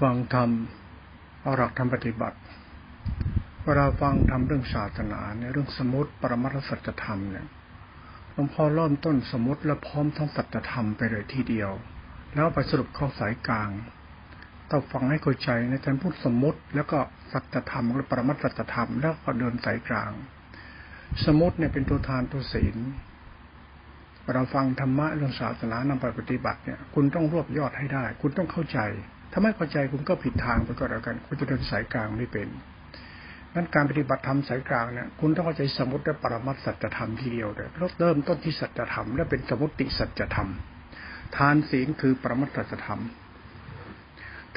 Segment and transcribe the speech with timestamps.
[0.00, 0.50] ฟังธรรม
[1.42, 2.38] เอาหลักธรรมปฏิบัติ
[3.64, 7.46] เวลาฟังธรรมเรื่องศาสนาเนี่ยเรื่องสมุติปรมัตสัจธรรมเนี่ย
[8.32, 11.70] หลวงพ่อเริ่มต้นสมุติและพร้อมทั้งสัจธรรมไปเลยทีเดียว
[12.34, 13.70] แล้วไปสรุปข้อสายกลาง
[14.70, 16.98] ต้องฟังให้เข้าใจในการพูดสมมติ แล้วก็
[17.32, 20.12] สัจธรรมและปรมัตสัจธรรมแล้วก็เดินสายกลาง
[21.24, 22.76] สมุติเนี่ยเป็นตัวทานตัวศีล
[24.34, 28.80] เราฟังธรรมะเรื่องศาสนานำไปปฏิบัติเนี่ย คุณต้องรวบยอดให้ได้ คุณต้องเข้าใจ
[29.32, 32.48] ถ้าไม่เข้าใจคุณก็ผิดทางไปก็แล้วกัน คุณจะเดินสายกลางไม่เป็น
[33.54, 37.68] นั้นการปฏิบัติธรรมสายกลางเนี่ยคุณต้องเข้าใจสมุติและปรมัตสัจธรรมทีเดียวเลย
[38.00, 40.48] เริ่มต้นที่สัจธรรมและเป็นสมุติสัจธรรม
[41.36, 43.00] ทานศีลคือปรมัตสัจธรรม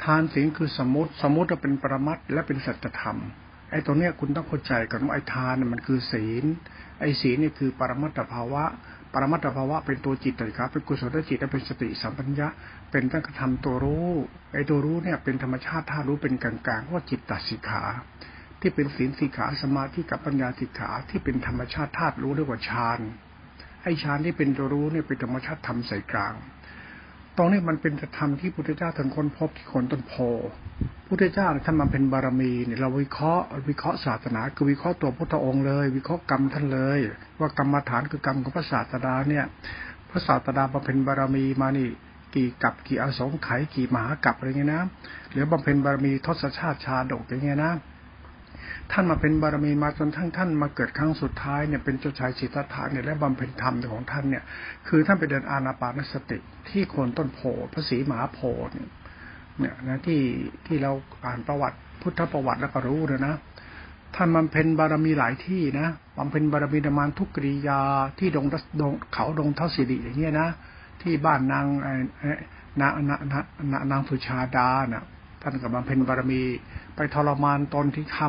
[0.04, 3.18] ทานศีลคือสมุติสมุติจะเป็นปรมัตและเป็นสัจธรรม
[3.70, 6.44] ไอ้ตรงเนี้ยคุณต้องเข้าใจก่อนว่าไอ้ทานมันคือศีล
[7.00, 8.64] ไอ้ศีลนี่คือปรมัตถภาวะ
[9.12, 12.48] ปรมัตถภาวะเป็นตัวจิตเลยครับเป็นกุศลจิตและเป็นสติสัมปัญญะ
[12.90, 14.08] เป็นตั้งกระทำตัวรู้
[14.52, 17.82] ไอ้ตัวรู้เนี่ยเป็นธรรมชาติธาตุรู้เป็นกลางๆว่าจิตตสิกขา
[18.60, 23.00] ที่เป็นศีลสิกขาสมาธิกับปัญญาสิกขาที่เป็นธรรมชาติธาตุรู้เรียกว่าฌาน
[23.82, 26.34] ไอ้ฌานที่เป็นตัวรู้เนี่ยเป็นธรรมชาติธรรมใส่กลาง
[27.36, 30.14] ตรงนี้มันเป็นธรรมที่พุทธเจ้าท่านค้นพบที่คนต้นโพ
[31.08, 37.00] พุทธเจ้าท่านมาเป็นบารมีเนี่ยเราวิเคราะห์วิเคราะห์ศาสนาคือวิเคราะห์ตัวพุทธองค์เลย วิเคราะห์กรรมท่านเลย
[37.40, 39.44] ว่ากรรมฐานคือกรรมของพระศาสดาเนี่ย
[40.10, 41.90] พระศาสดาบำเพ็ญบารมีมานี่
[42.34, 44.82] กี่กับกี่อสงไขยกี่มหากับอะไรเงี้ยนะ
[45.30, 47.72] หรือบำเพ็ญบารมีทศชาติชาดกอย่างเงี้ยนะ
[48.92, 54.44] ท่านมาเป็นบารมีมาจนทั้งท่านมาเกิดครั้งสุดท้ายเนี่ยเป็นเจ้าชายสิทธัตถะเนี่ยและบำเพ็ญธรรมของท่านเนี่ย
[54.88, 57.40] คือท่านไปเดินอานาปานสติ ที่โคนต้นโพ
[57.72, 60.20] พระศรีมหาโพธิ์เนี่ยนะที่
[60.66, 60.92] ที่เรา
[61.26, 63.34] อ่านประวัติพุทธประวัติแล้วก็รู้เลยนะ
[64.16, 67.80] ท่านบำเพ็ญบารมีหลายที่นะบำเพ็ญบารมีประมาณทุกกิริยา
[68.18, 68.46] ที่ดง
[68.80, 70.48] ดงเขาดงเท่าสิริอย่างเงี้ยนะ
[71.02, 71.66] ที่บ้านนาง
[72.80, 75.04] นางนางนางสุชาดาน่ะ
[75.42, 76.42] ท่านกับบำเพ็ญบารมี
[76.96, 78.28] ไปทรมานตนที่ถ้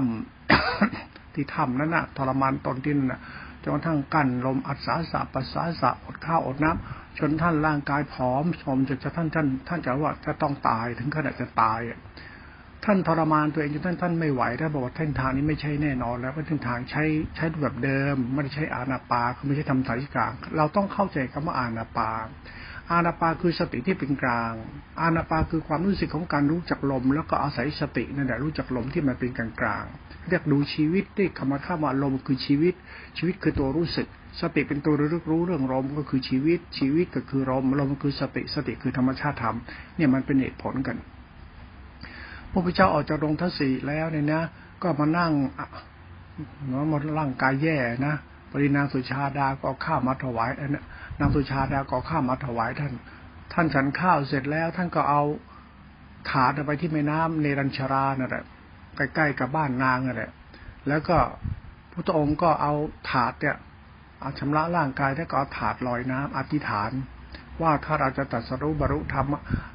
[0.67, 3.13] ำที่ถ้ำนั่นน่ะทรมานตนที่นั่น
[3.61, 11.79] จนกระทั่งกั้นลมอัศาสะปัสสาสะอดข้าวอดน้ำจนท่านร่างกายผอมสมจนท่านท่านท่านจะว่าจะต้องตายถึงขนาดจะตาย
[12.85, 17.03] ท่านทรมานตัวเองจนท่านท่านไม่ไหวท่านบอกว่าเส้นทางนี้ไม่ใช่แน่นอน แล้วว่าเส้นทางใช้
[17.35, 22.09] ใช้แบบเดิม ไม่ได้ใช้อานาปาคือไม่ใช่ทำสายกลางเราต้องเข้าใจคำว่าอานาปา
[22.91, 24.53] อานาปาคือสติที่เป็นกลาง
[25.01, 29.85] อานาปาคือความรู้สึกของการรู้จักลม แล้วก็อาศัยสตินั่นแหละรู้จักลมที่มันเป็นกลางกลาง
[30.29, 32.73] เรียกดูชีวิตที่คำว่าข้าว่าลมคือชีวิต
[33.17, 34.07] ชีวิตคือตัวรู้สึก
[34.41, 39.55] สติเป็นตัวรู้รู้เรื่องลมก็คือชีวิต ชีวิตก็คือลมลมคือสติสติคือธรรมชาติธรรม
[39.95, 40.97] เนี่ยมันเป็นเหตุผลกัน
[42.51, 44.43] พระพุทธเจ้าออกจากดงทัศีแล้วเนี่ยนะ
[44.81, 45.31] ก็มานั่ง
[46.67, 48.15] เนาะมาร่างกายแย่นะ
[48.51, 50.49] ปรินางสุชาดาก็ข้ามาถวาย
[51.19, 52.93] นางสุชาดาก็ข้ามาถวายท่าน
[53.53, 55.21] ท่านฉันข้าวเสร็จแล้ว ท่านก็เอา
[56.29, 58.43] ถาดไปที่แม่น้ำเนรัญชรานั่นแหละ
[58.95, 60.31] ใกล้ๆกับบ้านนางนั่นแหละ
[60.87, 61.17] แล้วก็
[61.93, 62.73] พระองค์ก็เอา
[63.09, 63.57] ถาดเนี่ย
[64.21, 66.91] เอาชำระร่างกายแล้วก็เอาถาดลอยน้ำอธิษฐาน
[67.61, 69.33] ว่าถ้าเราจะตัดสรุบรรลุธรรม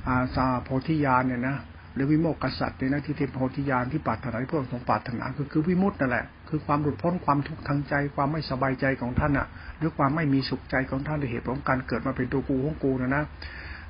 [0.09, 1.56] อาสาโพธิญาณเนี่ยนะ
[1.97, 9.47] หรือวิโมกขสัตว์เนี่ยนะที่เป็นโพธิญาณที่ปรารถนาที่พระองค์ทรงปรารถนาคือคือวิมุตต์นั่นแหละคือความหลุดพ้นความทุกข์ทางใจ ความไม่สบายใจของท่านอะ
[9.79, 13.25] หรือความไม่มีสุขใจของท่านในเหตุของการเกิดมาเป็นตัวกูของกูนะนะ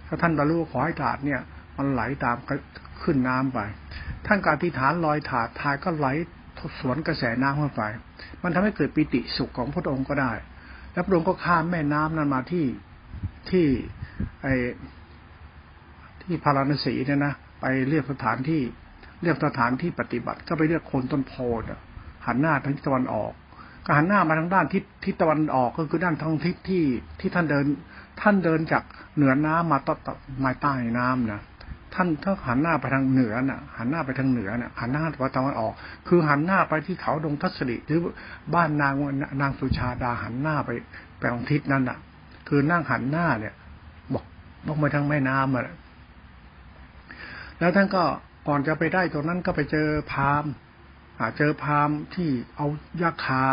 [0.07, 1.41] ถ้าท่านบรรลุขอให้ถาดเนี่ย
[1.77, 2.37] มันไหลตาม
[3.03, 3.59] ขึ้นน้ำไป
[4.27, 6.07] ท่านการที่ฐานลอยถาดทายก็ไหล
[6.81, 7.83] สวนกระแสน้ำเข้าไป
[8.43, 10.33] มันทำให้เกิดปิติสุขของพระองค์ก็ได้
[10.93, 12.67] แล้วพระองค์ก็ข้ามแม่น้ำนั้นมาที่
[13.51, 13.67] ที่
[14.43, 14.47] ไอ
[16.23, 18.63] ที่พาราณสีเนี่ยนะ ไปเรียกสถานที่
[19.23, 21.67] เรียกสถานที่ปฏิบัติ ก็ไปเรียกคนต้นโพธิ์
[22.27, 23.33] หันหน้าทางทิศตะวันออก
[23.85, 26.85] ก็หันหน้ามาทางด้านทิศทิศตะวันออกก็คือด้านทางทิศที่
[27.21, 27.67] ที่ท่านเดิน
[28.21, 28.83] ท่านเดินจาก
[29.17, 29.95] เหนือน้ำมาต่อ
[30.45, 31.41] มาใต้น้ำนะ
[31.95, 35.73] ท่านถ้าหันหน้าไปทางเหนือน่ะ หันหน้าไปทางเหนือน่ะ หันหน้าไปตะวันออก
[36.09, 38.01] คือหันหน้าไปที่เขาดงทัศริหรือ
[38.55, 38.93] บ้านนาง
[39.41, 40.71] นางสุชาดาหันหน้าไป
[41.19, 41.99] ไปทางทิศนั้นน่ะ
[42.49, 43.55] คือนั่งหันหน้าเนี่ย
[44.15, 44.25] บอก
[44.67, 45.65] ลงไปทางแม่น้ำอะ
[47.61, 48.05] แล้วท่านก็
[48.49, 50.45] ก่อนจะไปได้ตรงนั้นก็ไปเจอพาม
[51.39, 52.67] เจอพามที่เอา
[53.03, 53.45] ยาคา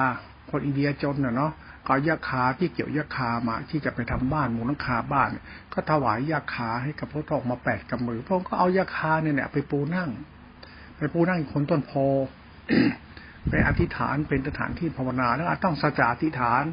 [0.49, 1.51] คนอินเดียจนน่ะเนาะ
[1.87, 5.29] ก็ยาคาที่เกี่ยวยาคามาที่จะไปทำบ้านมูลังคาบ้าน
[5.73, 10.09] ก็ถวายยาคาให้กับพระทองมาแปดกำมือพระองค์ก็เอายาคาเนี่ยไปปูนั่ง
[10.97, 11.93] ไปปูนั่งคนต้นโพ
[13.49, 16.63] ไปอธิษฐานเป็นสถานที่ภาวนาแล้วต้องสัจจะอธิษฐาน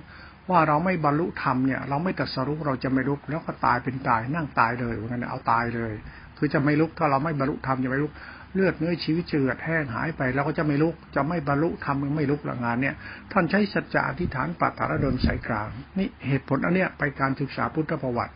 [0.51, 5.93] ว่าเราไม่บรรลุธรรมเนี่ย เราไม่ตัดสรุปเราจะไม่ลุกแล้วก็ตายเป็นตายนั่งตายเลยว่างั้นเอาตายเลย
[6.41, 8.13] คือจะไม่ลุกถ้าเราไม่บรรลุธรรมจะไม่ลุก
[8.55, 12.95] เลือดเนื้อชีวิตเจือดแห้งหายไปเราก็จะไม่ลุก จะไม่บรรลุทำมันไม่ลุกละงานเนี่ย
[13.33, 18.33] ท่านใช้สัจจะอธิษฐานปัตตาเดินสายกลาง นี่เหตุผลอันเนี้ยไปการศึกษาพุทธประวัติ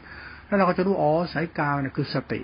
[0.46, 2.40] แล้วเราก็จะรู้อ๋อสายกลางเนี่ยคือสติ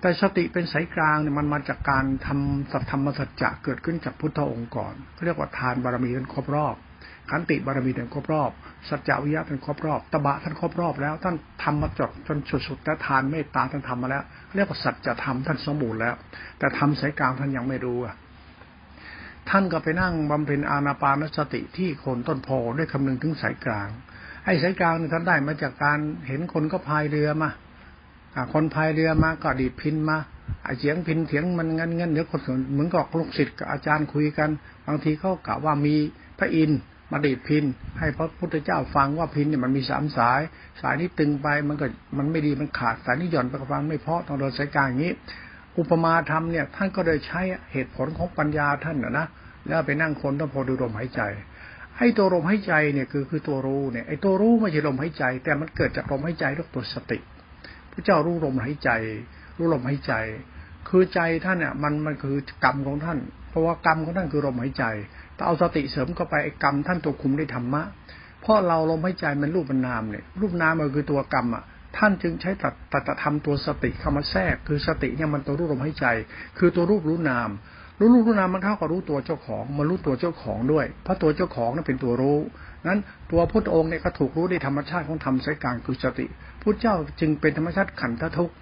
[0.00, 6.76] แต่สติเป็นสายกลางเนี่ยมันมาจากการทำสัตธรรมสัจจะเกิดขึ้นจากพุทธองค์ก่อนเขาเรียกว่าทานบารมีท่านครบรอบ
[7.30, 8.50] ขันติบารมีท่านครบรอบ
[8.88, 12.38] สัจจวิยะท่านครบรอบ ตบะท่านครบรอบแล้ว ท่านทำมาจดจน
[12.68, 14.22] สุดๆแต่ทานเมตตาท่านทำมาแล้ว
[14.54, 16.14] เรียกว่าสัจธรรมท่านสมบูรณ์แล้ว
[16.58, 18.16] แต่ทำสายกลางท่านยังไม่รู้อะ
[19.50, 22.48] ท่านก็ไปนั่งบำเพ็ญอาณาปานสติที่โคนต้นโพ
[22.78, 23.88] ด้วยคำนึงถึงสายกลาง
[24.44, 27.50] ไอ้สายกลางนี่ท่านได้มาจากการเห็นคนก็พายเรือมา
[28.52, 30.18] คนพายเรือมาก็ดีดพินมา
[30.64, 32.40] ไอ้เสียงพินเสียงมันเงันเงันเดี๋ยวคน
[32.72, 34.50] เหมือนกับลูกศิษย์กับอาจารย์คุยกัน
[34.86, 35.94] บางทีเขากล่าวว่ามี
[36.38, 36.80] พระอินทร์
[37.12, 37.64] มาดีดพิน
[37.98, 40.40] ให้พระพุทธเจ้าฟังว่าพินเนี่ยมันมีสามสาย
[40.80, 41.86] สายนี้ตึงไปมันก็
[42.18, 45.12] มันไม่ดีมันขาดสายนี้หย่อนไปกับฟังไม่เพาะต้องโดนสายกลางอย่างนี้
[45.78, 47.40] อุปมาธรรมเนี่ยท่านก็เลยใช้
[47.72, 49.26] เหตุผลของปัญญาท่านนะนะ
[49.66, 51.22] แล้วไปนั่งคนต้องพอดูลมหายใจ
[51.96, 57.18] ไอ้ตัวลมหายใจเนี่ยคือคือตัวรู้เนี่ยไอ้ตัวรู้ไม่ใช่ลมหายใจ แต่มันเกิดจากลมหายใจด้วยตัวสติ
[57.92, 58.90] พระเจ้ารู้ลมหายใจ
[59.56, 60.14] รู้ลมหายใจ
[60.88, 63.18] คือใจท่านเนี่ยมันมันคือกรรมของท่าน
[63.50, 64.84] เพราะว่ากรรมของท่านคือลมหายใจ
[65.38, 67.82] แต่เอาสติเสริมเข้าไปไอ้กรรมท่านตัวคุมได้ธรรมะ
[68.42, 71.64] เพราะเราลมหายใจมันรูปนนามเนี่ยรูปนามมันคือตัวกรรมอะ
[71.98, 76.06] ท่านจึงใช้ตัดตัดธรรมตัวสติเข้ามาแทรก คือสติเนี่ยมันตัวรูปลมหายใจ
[76.58, 77.50] คือตัวรูปรู้นาม
[77.98, 82.38] รู้รู้รู้นามมันเท่ากับรู้ตัวเจ้าของมารู้ตัวเจ้าของด้วย เพราะตัวเจ้าของนั้นเป็นตัวรู้
[82.86, 82.98] นั้น
[83.30, 86.26] ตัวพุทธองค์เนี่ยก็ถูกรู้ในธรรมชาติของธรรมสายกลางคือสติ
[86.62, 88.54] พุทธเจ้าจึงเป็นธรรมชาติขันธทุกข์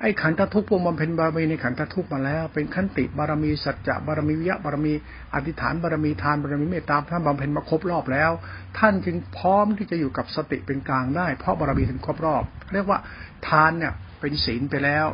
[0.00, 4.92] ไอ้ขันธทุกข์พวกมันเป็นบารมีในขันธทุกข์มาแล้ว เป็นขันติบารมีสัจจะบารมีวิยะบารมี
[5.34, 8.30] อธิษฐานบารมีทานบารมีเมตตาท่านบำเพ็ญมาครบรอบแล้ว
[8.78, 12.98] ท่านจึงพร้อมที่จะอยู่กับสติเป็นกลางได้ เพราะบารมีถึงครบรอบ เรียกว่า
[13.48, 15.06] ทานเนี่ยเป็นศีลไปแล้ว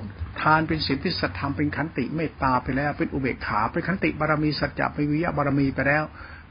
[0.42, 6.04] ทานเป็นศีลที่สัตธรรมเป็นขันติเมตตาไปแล้ว เป็นอุเบกขาเป็นขันติบารมีสัจจะเป็นวิยะบารมีไปแล้ว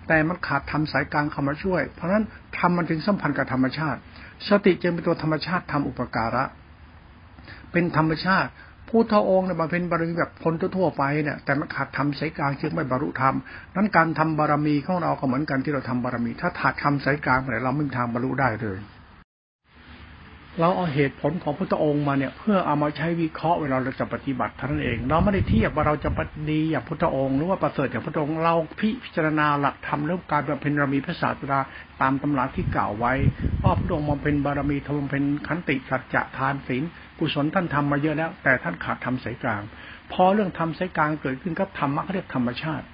[0.07, 2.23] แต่มันขาดทำสายกลางเข้ามาช่วย เพราะนั้น
[2.57, 3.99] ทำมันถึงสัมพันธ์กับธรรมชาติ
[4.47, 6.43] สติจึงเป็นตัวธรรมชาติทำอุปการะ
[7.71, 8.51] เป็นธรรมชาติ
[8.89, 13.35] พุทธองค์เนี่ยมาเป็นบารมีแบบคนทั่วไปเนี่ยแต่มันขาดทำสายกลางจึงไม่บรรลุธรรม
[13.75, 18.79] นั้นการทำบารมีของเราก็เหมือนกันที่เราทำบารมี ถ้าขาดทำสายกลางเนี่ยเราไม่มีทางบรรลุได้เลย
[20.59, 31.59] เราเอาเหตุผลของพระองค์มาเนี่ย เพื่อเอามาใช้วิเคราะห์เวลาเราจะปฏิบัติเท่านั้นเอง เราไม่ได้เทียบว่าเราจะปฏิดีอย่างพระองค์หรือว่าประเสริฐอย่างพระองค์เราพิจารณาหลักธรรมเรื่องการบำเพ็ญบารมีพระศาสดา
[32.01, 33.13] ตามตำราที่กล่าวไว้
[33.63, 36.83] ว่าพระองค์มาเป็นบารมีทำเป็นขันติสัจจะทานศีล
[37.21, 39.61] กุศลท่านทำมาเยอะแล้ว แต่ท่านขาดทำสายกลาง
[40.11, 42.85] พอเรื่องทำสายกลางเกิดขึ้นก็ธรรมะเขาเรียกธรรมชาติ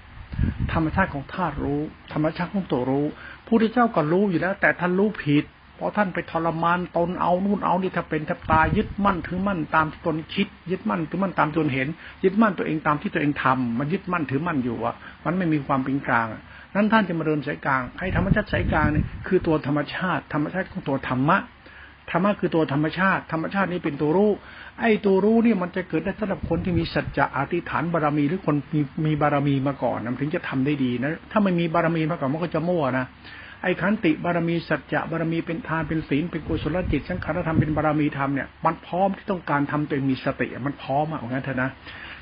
[0.74, 1.82] ธรรมชาติของธาตุรู้
[2.14, 3.06] ธรรมชาติของตัวรู้
[3.48, 5.46] ผู้ที่เจ้าก็รู้อยู่แล้ว แต่ท่านรู้ผิด
[5.80, 11.88] พอท่านไปทรมานตนเอานู่นเอานี่ถ้าเป็นถ้าตายยึดมั่นถือมั่นตามตนคิด ยึดมั่นถือมั่นตามตนเห็น
[12.24, 14.96] ยึดมั่นตัวเองตามที่ตัวเองทำมันยึดมั่นถือมั่นอยู่อะ
[15.26, 16.28] มันไม่มีความเป็นกลาง
[16.76, 21.38] นั้นท่านจะมาเดินสายกลางให้ธรรมชาติสายกลางเนี่ยคือตัวธรรมชาติ ธรรมชาติของตัวธรรมะ
[22.12, 24.32] ธรรมะคือตัวธรรมชาติ ธรรมชาตินี้เป็นตัวรู้
[24.80, 33.06] ไอ้ตัวรู้นี่มันจะเกิดได้สำหรับคนที่มีสัจจะอธิษฐานบารมีหรือคนมีมีบารมีมาก่อนนะถึงจะทำได้ดีนะถ้าไม่มีบารมีมาก่อนมันก็จะมั่วนะ
[33.64, 41.70] ไอ้ขันติบารมีสัจจะบารมีเป็นทานเป็นศีลเป็นกุศลจิตสังขารธรรมเป็นบารมีธรรมเนี่ยมันพร้อมที่ต้องการทำตัวเองมีสติมันพร้อมอะอางนั้นเถอะนะ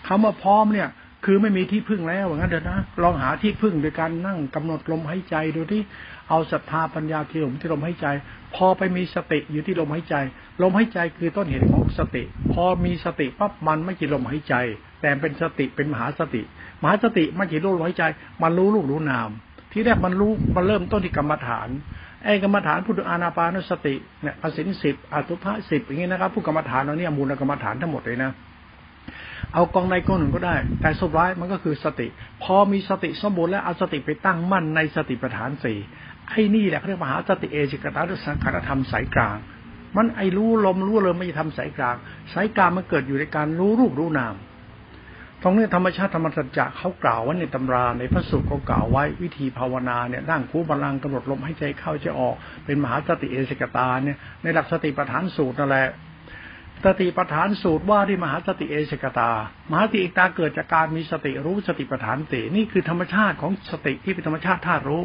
[0.08, 0.88] คำว่าพร้อมเนี่ย
[1.26, 5.82] คือไม่มีที่พึ่งแล้วว่างั้นเถอะนะลองหาที่พึ่งโดยการนั่งกำหนดลมหายใจดูที่
[6.30, 8.08] เอาศรัทธาปัญญาที่ลมที่ลมหายใจ
[8.56, 10.16] พอไปมีสติอยู่ที่ลมหายใจ
[10.62, 12.24] ลมหายใจคือต้นเหตุของสติ
[12.54, 14.56] พอมีสติปั๊บมันไม่ใช่ลมหายใจ
[15.02, 16.42] แต่เป็นสติเป็นมหาสติ
[16.82, 18.04] มหาสติไม่ใช่รู้ลมหายใจ
[18.42, 19.30] มันรู้ลูกรู้นาม
[19.72, 21.68] ที่แรกมันรู้มันเริ่มต้นที่กรรมฐาน
[22.24, 28.32] ไอ้กรรมฐานพุทธอานาปานสติเนี่ยอสินสิบอตุภะสิบอย่างเงี้นะครับผู้กรรมฐานเราเนี่ยมูลกรรมฐานทั้งหมดเลยนะ
[29.54, 32.08] เอากองใดกองหนึ่งก็ได้ แต่สุดท้ายมันก็คือสติ
[32.44, 35.78] พอมีสติสมบูรณ์แล้วเอาสติไปตั้งมั่นในสติปัฏฐานสี่
[36.30, 39.38] ไอ้นี่แหละเขาเรียกมหาสติเอจิกตาสังขารธรรมสายกลาง
[39.98, 41.96] มันไอ้รู้ลมรู้เลยไม่ทำสายกลาง
[42.34, 44.36] สายกลางมันเกิดอยู่ในการรู้รูปรู้นาม
[45.42, 52.36] ตรงนี้ธรรมชาติธรรมสัจจะเขากล่าวว่าในตำราในพระสูตรเขากล่าวไว้วิธีภาวนาเนี่ยนั่งคูบาลังกำหนดลมให้ใจเข้าใจออก
[52.66, 55.88] เป็นมหาสติเอสกตาเนี่ยในหลักสติปัฏฐานสูตรนั่นแหละ
[56.84, 59.32] สติปัฏฐานสูตรว่าที่มหาสติเอสกตา
[59.72, 65.02] มหาสติเอกตาเกิดจากการมีสติรู้สติปัฏฐานตินี่คือธรรมชาติของสติที่เป็นธรรมชาติธาตุรู้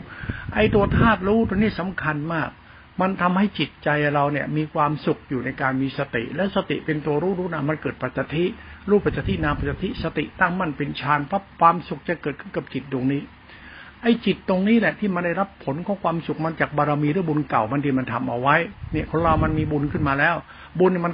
[0.55, 2.51] ไอ้ตัวธาตุรู้ตัวนี้สำคัญมาก
[3.01, 8.45] มันทำให้จิตใจเราเนี่ยมีความสุขอยู่ในการมีสติ และสติเป็นตัวรู้รู้นามมันเกิดปัจจทิ
[8.91, 13.23] รูปปัจจทินามปัจจทิสติตั้งมั่นเป็นฌานปั๊บความสุขจะเกิดขึ้นกับจิตดวงนี้
[14.03, 18.57] ไอ้จิตตรงนี้แหละที่มันได้รับผลของความสุขมันจากบารมีหรือบุญเก่ามันที่มันทำเอาไว้
[18.93, 20.37] เนี่ยคนเรามันมีบุญขึ้นมาแล้ว
[20.81, 21.13] บุญมัน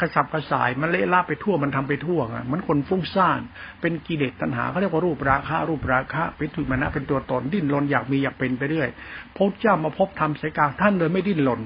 [0.00, 3.40] กระสับกระส่าย มันเละล่าไปทั่วมันทำไปทั่วไงมันคนฟุ้งซ่าน
[3.80, 8.88] เป็นกิเลสตัณหาเขาเรียกว่ารูปราคะรูปราคะเป็นถุยมนะเป็นตัวตนดิ้นรนอยากมีอยากเป็นไปเรื่อย
[9.36, 11.60] พระเจ้ามาพบธรรมสายกลางท่านเลยไม่ดิ้นรน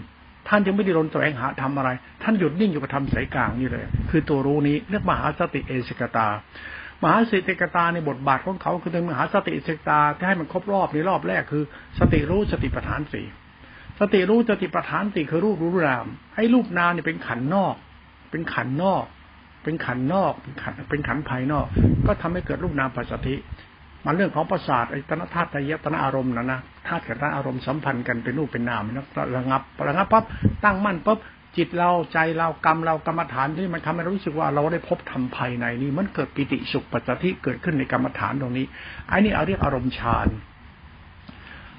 [0.48, 1.90] ท่านยังไม่ได้รนแสวงหาทำอะไร
[2.22, 6.28] ท่านหยุดนิ่งอยู่กับทำสายกลางนี่เลย คือตัวรู้นี้เรียกมหาสติเอสิกตา
[7.02, 11.62] มหาสติกตาในบทบาทของเขาคือเป็นมหาสติสิกตาที่ให้มันครบรอบในรอบแรกคือ
[11.98, 13.26] สติรู้สติปัฏฐานสี่
[14.00, 17.74] สติรู้สติปัฏฐานสี่คือรูปรู้นามไอ้รูปนามเนี่ยเป็นขันนอก
[18.30, 19.04] เป็นขันนอก
[19.64, 21.66] เป็นขันนอก เป็นขันเป็นขันภายนอก
[22.06, 23.34] ก็ทำให้เกิดรูปนามปัจจิ
[24.04, 29.06] มันเรื่องของประสาทไอ้ตนธาตุยตนาอารมณ์นะนะธาตุกับธาตุอารมณ์สัมพันธ์กันเป็นรูปเป็นนามนะ
[29.36, 30.24] ระงับระงับปั๊บ
[30.64, 31.18] ตั้งมั่นปั๊บ
[31.56, 38.66] จิตเราใจเรากรรมเรากรรมฐานที่มันทำให้เรารู้สึกว่าเราได้พบธรรมภายในนี้มันเกิดปิติสุขปัจจิเกิดขึ้นในกรรมฐานตรงนี้
[39.08, 40.28] ไอ้นี่เอาเรียกอารมณ์ฌาน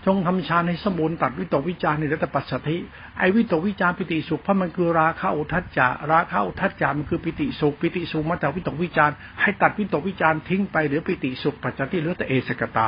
[0.07, 2.77] จงทำฌานให้สมบูรณ์ตัดวิตกวิจารในรัตปัสสธิ
[3.19, 12.87] ไอวิตกวิจารปิติสุขเพราะมันคือราคะอุทัจจะราคะอุทัจจะมันคือปิติสุขปิติสุขมาจากวิตกวิจารให้ตัดวิตกวิจารทิ้งไปเหลือปิติสุขปัจจติเหลือแต่เอสกตา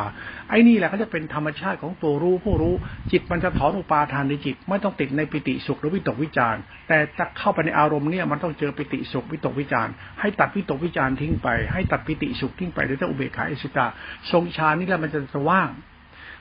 [0.49, 2.75] ไอ้นี่แหละก็จะเป็นธรรมชาติของตัวรู้ผู้รู้
[3.11, 6.55] จิตมันจะถอนอุปาทานในจิต ไม่ต้องติดในปิติสุขหรือวิตกวิจาร
[6.87, 9.87] แต่จะเข้าไปในอารมณ์เนี่ยมันต้องเจอปิติสุขวิตกวิจาร
[10.19, 13.85] ให้ตัดวิตกวิจารทิ้งไป ให้ตัดปิติสุขทิ้งไปเหลือแต่อุเบกขาเอสกตา
[14.31, 15.71] ทรงฌานนี่แหละมันจะว่าง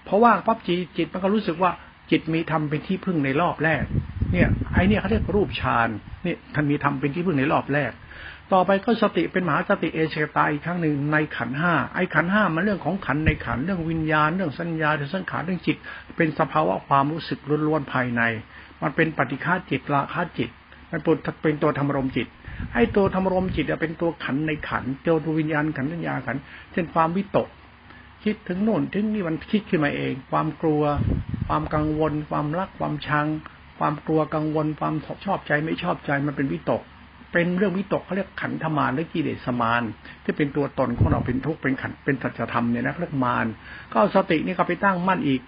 [0.05, 1.71] เพราะว่าปั๊บจิตจิตมันก็รู้สึกว่า
[2.11, 3.85] จิตมีธรรมเป็นที่พึ่งในรอบแรก
[4.33, 5.89] เนี่ยไอเนี่ยเขาเรียกรูปฌาน
[6.25, 7.93] เนี่ยท่านมีธรรมเป็นที่พึ่งในรอบแรก
[8.53, 15.77] ต่อไปก็สติเป็นมหาสติเอเชตาอีกครั้งหนึ่งในขันห้าไอขันห้ามันเรื่องของขันในขันเรื่องวิญญาณ เรื่องสัญญาเรื่องสังขารเรื่องจิต
[16.17, 18.23] เป็นสภาวะความรู้สึกล้วนๆภายใน
[18.83, 20.51] มันเป็นปฏิฆาจิตราคาจิต
[20.91, 21.01] มัน
[21.43, 22.27] เป็นตัวธรรมรมจิต
[22.75, 26.37] ไอตัวธรรมรมจิตเป็นตัวขันในขันตัววิญญาณขันสัญญาขัน
[26.73, 27.49] เช่นความวิตก
[28.25, 30.83] คิดถึงโน่นถึงนี่มันคิดขึ้นมาเอง ความกลัว
[31.49, 33.27] ความกังวล ความรัก ความชัง
[33.79, 36.83] ความกลัวกังวล ความชอบใจไม่ชอบใจมันเป็นวิตก
[37.33, 39.83] เป็นเรื่องวิตกเขาเรียกขันธมารหรือกิเลสมาร
[40.25, 43.47] ที่เป็นตัวตนของเราเป็นทุกข์เป็นขันเป็นสัจธรรมเนี่ยนะเรียกมาร
[43.91, 45.41] ก็เอาสตินี่ก็ไปตั้งมั่นอีก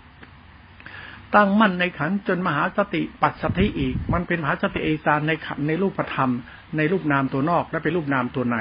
[1.34, 6.30] ตั้งมั่นในขันจนมหาสติปัสสติอีก มันเป็นมหาสติเอซานในขันในรูปธรรม
[6.76, 8.56] ในรูปนามตัวนอกและเป็นรูปนามตัวใน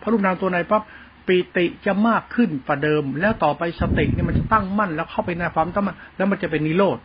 [0.00, 0.82] พอรูปนามตัวในปั๊บ
[1.30, 6.98] ปีติจะมากขึ้นประเดิม แล้วต่อไปสติเนี่ยมันจะตั้งมั่น แล้วเข้าไปในความตั้งมั่นแล้วมันจะเป็นนิโรธ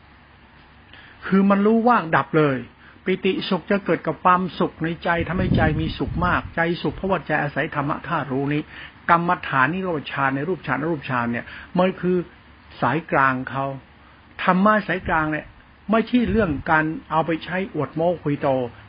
[1.27, 2.57] คือมันรู้ว่างดับเลย
[3.05, 8.61] ปิติสุขจะเกิดกับความสุขในใจทำให้ใจมีสุขมาก ใจสุขเพราะว่าใจอาศัยธรรมะธารู้นี้
[9.09, 11.45] กรรมฐานนี่รูปฌานในรูปฌานรูปฌานเนี่ย
[11.79, 12.17] มันคือ
[12.81, 13.65] สายกลางเขา
[14.43, 15.45] ธรรมะสายกลางเนี่ย
[15.91, 18.47] ไม่ใช่เรื่องการเอาไปใช้อวดโม้คุยโต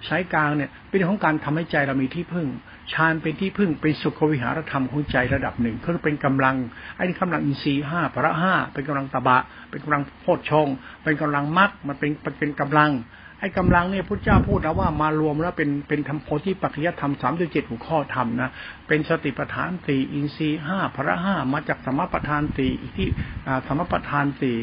[0.08, 2.48] สายกลางเนี่ยเป็นของการทำให้ใจเรามีที่พึ่ง
[2.92, 6.56] ฌานเป็นที่พึ่งเป็นสุขวิหารธรรมของใจระดับหนึ่งคือเป็นกำลัง
[6.96, 9.38] ไอ้นี่กำลังอินทรีย์ห้าพระห้าเป็นกำลังตบะ
[9.70, 10.68] เป็นกำลังโพชฌง
[11.02, 12.90] เป็นกำลังมรรคมันเป็นเป็นกำลัง
[13.40, 18.50] ไอ้กำลังเนี่ยพระเจ้าพูดนะว่ามารวมแล้วเป็นเป็นธรรมโพธิปัจจยธรรมสามเจ็ดหัวข้อธรรมนะ
[18.88, 23.08] เป็นสติปัฏฐานสี่อินทรีย์ห้าพระห้ามาจากสมปัฏฐานสี่ที่
[23.66, 24.56] สมปัฏฐานสี่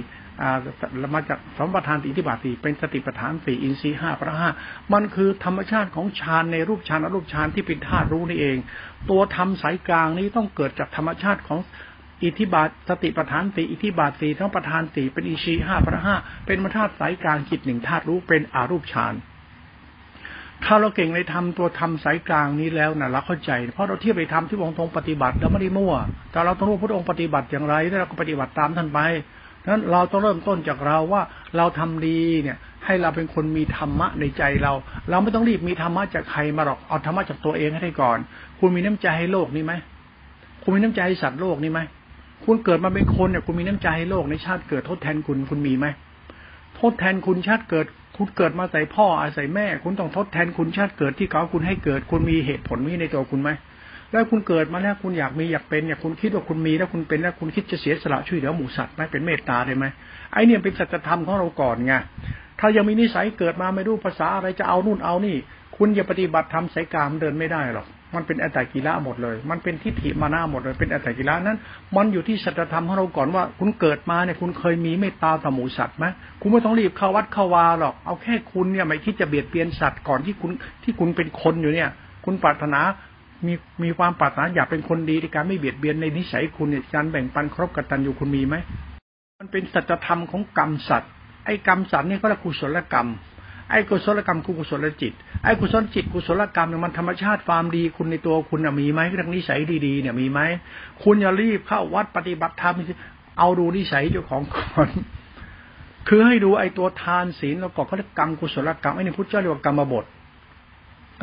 [1.15, 4.49] มาจากสมปทานอิทธิบาตีเป็นสติปัฏฐานสี่อินทรีห้าพระห้า
[4.93, 8.57] มันคือธรรมชาติของฌานในรูปฌานอรูปฌานที่เป็นธาตุรู้นี่เอง
[9.09, 11.59] ตัวธรรมสายกลางนี้ต้องเกิดจากธรรมชาติของ
[12.23, 19.15] อิทธิบาทสติปัฏฐานสี่อิทธิบาทสี่ทั้งประธานสี่เป็นอินทรีห้าพระห้าเป็นมธาตุสายกลางจิตหนึ่งธาตุรู้เป็นอารูปฌาน
[20.65, 25.93] ถ้าเราเก่งในธรรมตัวธรรมสายกลางนี้แล้วนะเราเข้าใจ เพราะเราเทียบไปทำที่องค์ทรงปฏิบัติแล้วไม่ได้มั่ว
[26.31, 28.99] แต่เราต้องรู้พระองค์ปฏิบัติอย่างไรแล้วเราก็ปฏิบัติตามท่านไป
[29.69, 31.21] นั้นเราต้องเริ่มต้นจากเราว่า
[31.57, 34.73] เราทำดีเนี่ย ให้เราเป็นคนมีธรรมะในใจเรา
[35.09, 38.17] เราไม่ต้องรีบมีธรรมะจากใครมาหรอกเอาธรรมะจากตัวเองให้ได้ก่อน
[38.59, 39.73] คุณมีน้ำใจให้โลกนี่ไหม
[40.63, 41.79] คุณมีน้ำใจให้สัตว์โลกนี่ไหม
[42.45, 45.85] คุณเกิดมาเป็นคนเนี่ยคุณมีน้ำใจให้โลกในชาติเกิดทดแทนคุณคุณมีไหม
[46.79, 47.85] ทดแทนคุณชาติเกิด
[48.17, 53.49] คุณเกิดมาใส่พ่ออาศัยแม่ คุณต้องทดแทนคุณชาติเกิดที่เขาคุณให้เกิด คุณมีเหตุผลมีในตัวคุณไหม
[54.13, 59.85] แล้วคุณเกิดมาแล้วคุณอยากมีอยากเป็นเนี่ยคุณคิดว่าคุณมีแล้วคุณเป็นแล้วคุณคิดจะเสียสละช่วยเหลือหมูสัตว์ไหมเป็นเมตตาได้ไหม
[60.33, 61.93] ไอเนี่ยเป็นสัจธรรมของเราก่อนไง
[62.59, 65.35] ถ้ายังมีนิสัยเกิดมาไม่รู้ภาษาอะไรจะเอานู่นเอานี่
[65.77, 71.57] คุณอย่าปฏิบัติทำสายกามเดินไม่ได้หรอกมันเป็นอัตตกิละหมดเลย มันเป็นทิฏฐิมานาหมดเลย เป็นอัตตกิละนั้น
[71.95, 76.05] มันอยู่ที่สัจธรรมของเราก่อนว่า คุณเกิดมาเนี่ยคุณเคยมีเมตตาต่อหมูสัตว์ไหม
[76.41, 80.51] คุณไม่ต้องรีบเข้าวัดเข้าวาหรอกเอาแค่คุณเนี่ยไม่คิดจะเบียดเบียนสัตว์ก่อนที่คุณ
[80.83, 81.89] ที่คุณเป็นคนอยู่เนี่ย
[82.25, 82.81] คุณปรารถนา
[83.47, 88.55] มีมีความปรารถนาอยากเป็นคนดีในการไม่เบียดเบียนในนิสัยคุณเนี่ยการแบ่งปันครบกตัญญูคุณมีไหม
[89.39, 91.11] มันเป็นสัจธรรมของกรรมสัตว์
[91.45, 93.07] ไอ้กรรมสัตว์นี่ก็เรียกกุศลกรรม
[93.69, 100.39] ไอ้กุศลกรรมคือกุศลจิตไอ้กุศลจิตกุศลกรรมเนี่ยมันธรรมชาติความดีคุณในตัวคุณมีไหมเรื่องนิสัยดีๆเนี่ยมีไหม
[101.03, 102.75] คุณอย่ารีบเข้าวัดปฏิบัติธรรม
[103.37, 104.89] เอาดูนิสัยเจ้าของก่อน
[106.07, 110.05] คือให้ดูไอ้ตัวทานศีลแล้วก็เขาเรียกกรรมกุศลกรรมไอ้นี่พุทธเจ้าเรียกว่ากรรมบท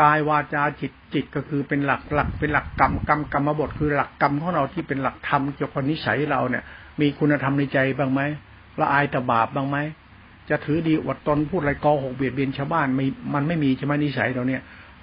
[0.00, 6.64] กายวาจาจิตจิตก็คือเป็นหลักหลักเป็นหลักกรรมกรรมกรรมบทคือหลักกรรมของเราที่เป็นหลักธรรมเกี่ยวกับนิสัยเราเนี่ย
[7.00, 8.20] มีคุณธรรมในใจบ้างไหม
[8.80, 9.78] ละอายตบาปบ้างไหม
[10.48, 14.62] จะถือดีอวดตนพูดอะไรกอหกเบียดเบียนชาวบ้านไม่มันไม่มีใช่ไหมนิสัยเราเนี่ย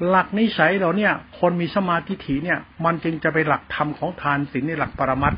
[0.09, 5.33] หลักนิสัยเราเนี่ย คนมีสมาธิถีเนี่ย มันจึงจะไปหลักธรรมของทานศีลในหลักปรมัต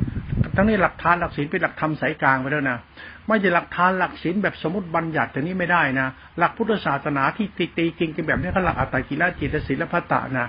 [0.60, 2.78] ทั้งนี้หลักทานหลักศีลเป็นหลักธรรมสายกลางไปแล้วนะ
[3.28, 10.48] ไม่ใช่หลักทานหลักศีลแบบสมมติบัญญัติแต่นี้ไม่ได้นะหลักพุทธศาสนาที่ตีตีกินกันแบบนี้เขาหลักอัตตกิลจิตศีลพัตตานะ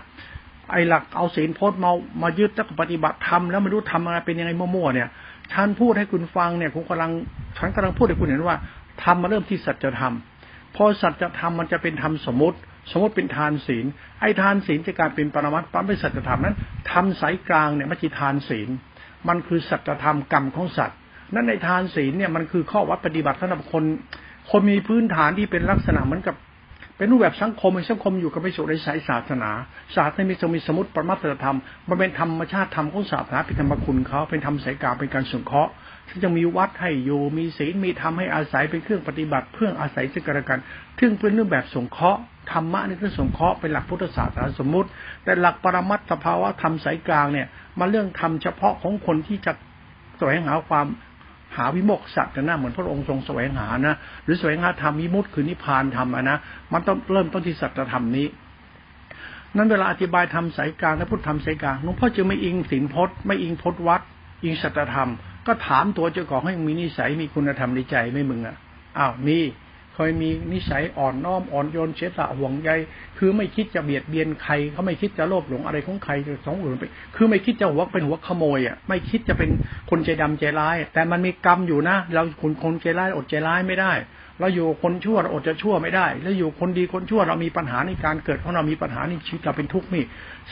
[0.71, 1.91] ไอหลักเอาศีลพจน์มา
[2.23, 5.09] มายึดแล้วปฏิบัติธรรมแล้วไม่รู้ทำอะไรเป็นยังไงมั่วๆเนี่ย
[5.53, 7.11] ท่านพูดให้คุณฟังเนี่ยผมกำลัง
[7.59, 8.57] ฉันกำลังพูดให้คุณเห็นว่า
[9.03, 10.15] ทำมาเริ่มที่สัจธรรม
[10.77, 12.59] พอสัจธรรมมันจะเป็นธรรมสมมติ
[12.91, 13.87] สมมติเป็นทานศีล
[14.21, 16.57] ไอ้ทานศีลจะกลายเป็นปรมัตถ์ปั๊มเป็นสัจธรรมนั้น
[16.93, 18.69] ทำสายกลางเนี่ยไม่ใช่ทานศีล
[19.29, 20.99] มันคือสัจธรรมกรรมของสัตว์
[21.35, 23.85] นั้นในทานศีลเนี่ยมันคือข้อวัดปฏิบัติสำหรับคน
[24.51, 26.37] คนมีพื้นฐานที่เป็นลักษณะเหมือนกับ
[26.97, 29.51] เป็นรูปแบบสังคมสังคมอยู่กับไปสู่ในสายศาสนา
[29.97, 31.59] ศาสนามีสมีสมุติปรมัตถธรรม
[31.89, 35.73] มันเป็นธรรมชาติธรรมของศาสนาเป็นธรรมคุณเขาเป็นธรรมสายกาเป็นการสงเคราะห์
[36.09, 40.61] ที่จะมีวัดให้อยู่มีศีลมีธรรมให้อาศัยเป็นเครื่องปฏิบัติเพื่ออาศัยซึ่งกันและกัน
[40.99, 42.21] ซึ่งเป็นเรื่องแบบสงเคราะห์
[42.53, 44.89] ธรรมะนี่คือสงเคราะห์เป็นหลักพุทธศาสนาสมมุติ
[45.25, 47.47] แต่หลักปรมัตถภาวะธรรมสายกลางเนี่ย
[47.79, 49.53] มาเรื่องธรรมเฉพาะของคนที่จะ
[50.19, 50.87] แสวงหาความ
[51.57, 56.37] หาวิโมกข์สัตว์นะเหมือนพระองค์ทรงแสวงหานะหรือแสวงหาธรรมวิมุตต์คือนิพพานธรรมนะ
[56.73, 58.27] มันต้องเริ่มต้นที่สัจธรรมนี้
[59.57, 64.03] นั้นเวลาอธิบายธรรมสายกลางและพุทธธรรมสายกลางหลวงพ่อจึงไม่อิงศีลพจน์ไม่อิงพจน์วัด
[64.45, 65.11] อิงสัจธรรม
[65.47, 68.57] ก็ถามตัวเจ้าของให้มีนิสัยมีคุณธรรมในใจไม่มึงอะ
[68.99, 69.39] อ้าวมี
[69.95, 72.71] เคยมีนิสัยอ่อนน้อมอ่อนโยนเฉตะห่วงใย
[73.19, 76.13] คือไม่คิดจะเบียดเบียนใครเขาไม่คิดจะโลภหลงอะไรของใคร
[76.47, 76.85] สองอื่นไป
[77.17, 79.51] คือไม่คิดจะหัวเป็นหัวขโมยอะไม่คิดจะเป็น
[79.91, 83.95] คนใจดำใจร้าย แต่มันมีกรรมอยู่นะ เราคนคนใจร้ายอดใจร้ายไม่ได้
[84.41, 90.01] เราอยู่คนชั่วอดจะชั่วไม่ได้ แล้วอยู่คนดีคนชั่วเรามีปัญหาในการเกิดของเรามีปัญหาในชีวิตเราเป็นทุกข์มี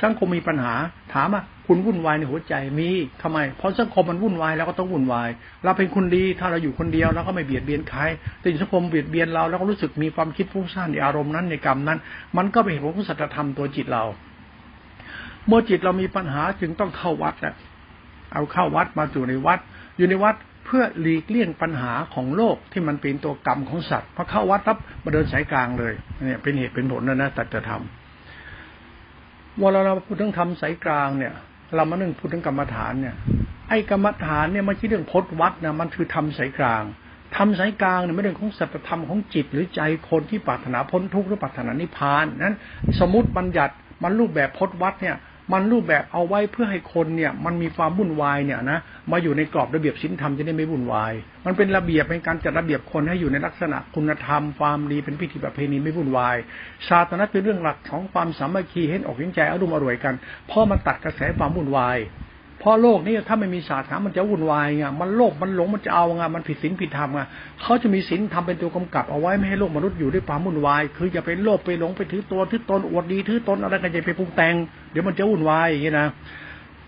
[0.03, 0.75] สังคมมีปัญหา
[1.15, 2.91] ถามว่าคุณวุ่นวายในหัวใจมี
[3.23, 5.29] ทำไม เพราะสังคมมันวุ่นวายเราก็ต้องวุ่นวาย
[5.65, 8.01] เราเป็นคนดีถ้าเราอยู่คนเดียวเราก็ไม่เบียดเบียนใคร
[8.41, 11.99] แต่สังคมเบียดเบียนเราแล้วก็รู้สึกมีความคิดฟุ้งซ่านในอารมณ์นั้นในกรรมนั้น
[12.37, 14.05] มันก็เป็นเหตุผลของสัจธรรมตัวจิตเรา
[15.47, 17.55] เมื่อจิตเรามีปัญหาจึงต้องเข้าวัดแหละ
[18.33, 19.59] เอาเข้าวัดมาอยู่ในวัด
[19.97, 20.35] อยู่ในวัด
[20.67, 25.95] เพื่อหลีกเลี่ยงปัญหาของโลกที่มันเป็นตัวกรรมของสัตว์พอเข้าวัดปั๊บมาเดินสายกลางเลย
[26.25, 31.35] เนี่ยเป็นเหตุเป็นผลนะนะตัจะทำเวลาเราพูดถึงทำสายกลางเนี่ย
[31.75, 33.15] เรามาหนึ่งพูดถึงกรรมฐานเนี่ย
[33.69, 36.83] ไอ้กรรมฐานเนี่ยมันใช่เรื่องพจนวัดนะมันคือทำสายกลาง
[37.37, 42.57] ทำสายกลางเนี่ยไม่เรื่องของสัจธรรมของจิตหรือใจคนที่ปรารถนาพ้นทุกข์หรือปรารถนานิพพานนั้น
[43.01, 45.17] สมมติบัญญัติมันรูปแบบพจนวัดเนี่ย
[45.53, 48.79] มันรูปแบบเอาไว้เพื่อให้คนเนี่ย มันมีความวุ่นวายเนี่ยนะ
[49.13, 51.13] มาอยู่ในกรอบระเบียบศีลธรรมจะได้ไม่วุ่นวาย
[51.47, 56.37] มันเป็นระเบียบเป็นการจัดระเบียบคนให้อยู่ในลักษณะคุณธรรมความดีเป็นพิธีประเพณีไม่วุ่นวาย
[56.89, 60.15] ศาสนาเป็นเรื่องหลักของความสามัคคีเห็นอกเห็นใจอารมณ์อร่อยกัน
[60.47, 61.99] เพราะมันตัดกระแสความวุ่นวาย
[62.61, 67.21] เพราะโลกนี้ถ้าไม่มีศาสนามันจะวุ่นวายไงมันโลภมันหลงมันจะเอาไงมันผิดศีลผิดธรรมไง
[67.63, 74.55] เขาจะมีศีลทำเป็นตัวกำกับเอาไว้ไม่ให้โลกมนุษย์อยู่ด้วยความวุ่นวาย คืออย่าไปโลภไปหลงไปถือตัวถือตนอวดดีถือตนอะไรกันจะไปปรุงแต่ง
[74.91, 76.09] เดี๋ยวมันจะวุ่นวายอย่างนี้นะ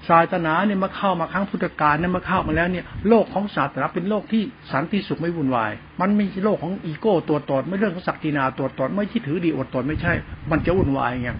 [0.08, 10.12] ศาสนาเนี่ยมาเข้ามาครั้งพุทธกาลเนี่ยมาเข้ามาแล้วเนี่ยโลกของศาสนาเป็นโลกที่สันติสุขไม่วุ่นวาย มันไม่ใช่โลกของอีโก้ตัวตนไม่เรื่องของศักดินาตัวตนไม่ที่ถือดีอดตนไม่ใช่
[10.50, 11.30] มันจะวุ่นวายไง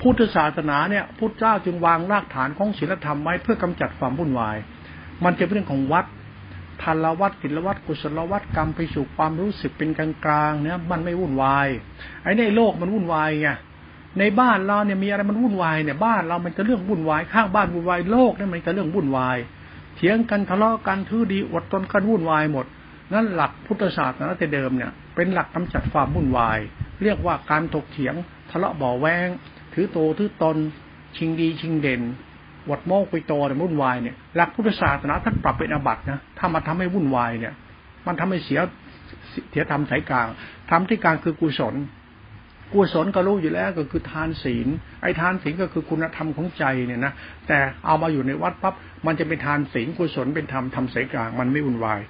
[0.00, 4.56] พุทธศาสนาเนี่ยพุทธเจ้าจึงวางรากฐานของศีลธรรมไว้เพื่อกำจัดความวุ่นวาย
[5.24, 6.06] มันจะเป็นเรื่องของวัด
[6.82, 11.68] ทันละวัดศิลวัดกุศลวัดกรรมไปสู่ความรู้สึกเป็นกลางกลางเนี่ยมันไม่วุ่นวาย
[12.22, 13.48] ไอ้ในโลกมันวุ่นวายไง
[14.18, 19.38] ในบ้านเราเนี่ยมีอะไรมันวุ่นวายเนี่ยบ้านเรามันจะเรื่องวุ่นวายข้างบ้านวุ่นวายโลกเนี่ยมันจะเรื่องวุ่นวาย
[19.96, 22.66] เถียงกันทะเลาะกันทื่อดีอดตนกันวุ่นวายหมด
[23.12, 26.58] นั่นหลักพุทธศาสนาแต่เดิมเนี่ยเป็นหลักกำจัดความวุ่นวาย
[27.02, 28.14] เรียกว่าการถกเถียง
[28.50, 29.28] ทะเลาะบ่อแวง
[29.72, 30.56] ถือโตถือตน
[31.16, 32.02] ชิงดีชิงเด่น
[32.70, 37.54] วัดโมกไปโตแต่วุ่นวายเนี่ยหลักพุทธศาสนาท่านปรับเป็นอบัตนะถ้ามาทำให้วุ่นวายเนี่ย
[38.06, 38.60] มันทำให้เสีย
[39.50, 40.26] เสียธรรมสายกลาง
[40.70, 41.74] ทำที่กลางคือกุศล
[42.72, 44.68] กุศลก็รู้อยู่แล้วก็คือทานศีล
[45.02, 47.12] ไอ้ทานศีลก็คือคุณธรรมของใจเนี่ยนะ
[47.48, 48.74] แต่เอามาอยู่ในวัดปั๊บ
[49.06, 52.00] มันจะเป็นทานศีลกุศลเป็นธรรมทำสายกลางมันไม่วุ่นวาย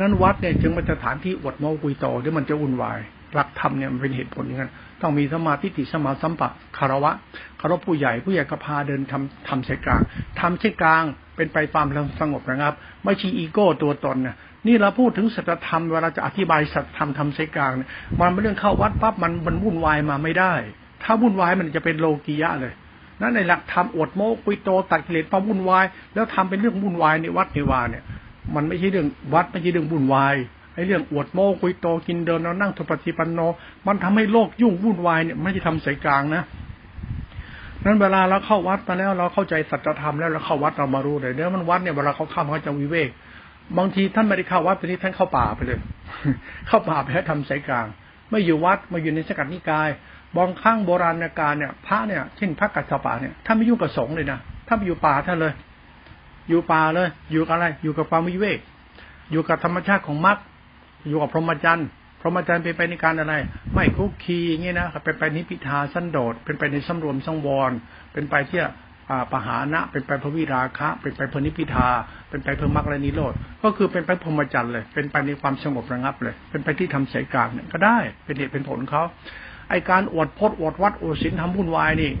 [0.00, 2.98] นั้นวัดเนี่ยจึงเป็นสถานที่อวดโมกุยโตที่มันจะวุ่นวาย
[3.34, 7.12] หลักธรรมเนี่ยมันเป็นเหตุผลอย่างนั้น ต้องมีสมาธิติสมาสัมปะคารวะ
[7.60, 10.02] คารวะผู้ใหญ่ผู้ใหญ่ก็พาเดินทำทำเชกลาง
[10.40, 11.04] ทำเชกลาง
[11.36, 11.86] เป็นไปความ
[12.20, 14.36] สงบนะครับ ไม่ช่อีโก้ตัวตนนะ
[14.66, 20.52] นี่เราพูดถึงสัจธรรมเวลาจะอธิบายสัจธรรมทำเชกลางเนี่ยมันเป็นเรื่องเข้าวัดปั๊บมันมันวุ่นวายมาไม่ได้
[21.02, 22.72] ถ้าวุ่นวายมันจะเป็นโลกียะเลย
[23.20, 25.84] นั่นในหลักธรรมอดโมกุยโตตัดกิเลสความวุ่นวาย
[26.14, 28.04] แล้วทำเป็นเรื่องวุ่นวายในวัดในวาเนี่ย
[28.54, 30.34] มันไม่ใช่เรื่องวัดไม่ใช่เรื่องวุ่นวาย
[30.74, 33.40] ไอ้เรื่องอวดโม้คุยโตกินเดินเรานั่งทปฏิปันโน
[33.86, 36.42] มันทำให้โลกยุ่งวุ่นวายเนี่ยไม่ได้ทำสายกลางนะ
[37.84, 43.10] นั้นเวลาเราเข้าวัดมาแล้วเราเข้าใจสัจธรรมแล้วเราเข้าวัดเรามารู้เลยเดี๋ยวมันวัดเนี่ยเวลาเขาเข้าเขาจะวิเวก
[43.78, 45.78] บางทีท่านไม่ได้เข้าวัดไปที่ท่านเข้าป่าไปเลย
[46.66, 47.86] เข้าป่าไปให้ทำสายกลาง
[48.30, 49.88] ไม่อยู่วัดมาอยู่ในสกัดนิกาย
[50.36, 55.52] บางครั้งโบราณการเนี่ยพระเนี่ยเช่นพระกัสสปะเนี่ยท่านไม่ยุ่งกับสงฆ์เลยนะท่านไปอยู่ป่าท่านเลย
[56.48, 58.58] อยู่ป่าเลย อยู่กับอะไร อยู่กับความวิเวก
[59.30, 60.38] อยู่กับธรรมชาติของมรรค
[61.08, 61.88] อยู่กับพรหมจรรย์
[62.20, 63.34] พรหมจรรย์เป็นไปในการอะไร
[63.74, 67.70] ไม่คุกคีอย่างเงี้ยนะเป็นไปนิพิทาสันโดษเป็นไปในสำรวมสังวร
[68.12, 68.60] เป็นไปที่
[69.32, 71.88] ปหานะเป็นไปพระวิราคะ เป็นไปพนิพิทา
[72.28, 79.02] เป็นไปเพื่อมรรคและนิโรธก็คือเป็นไปพรหมจรรย์เลย เป็นไปในความสงบระงับเลย เป็นไปที่ทำสายกลางเนี่ยก็ได้เป็นเหตุเป็นผลเขา
[79.70, 82.12] ไอการอวดพจน์อวดวัดอวดศีลทำวุ่นวายนี่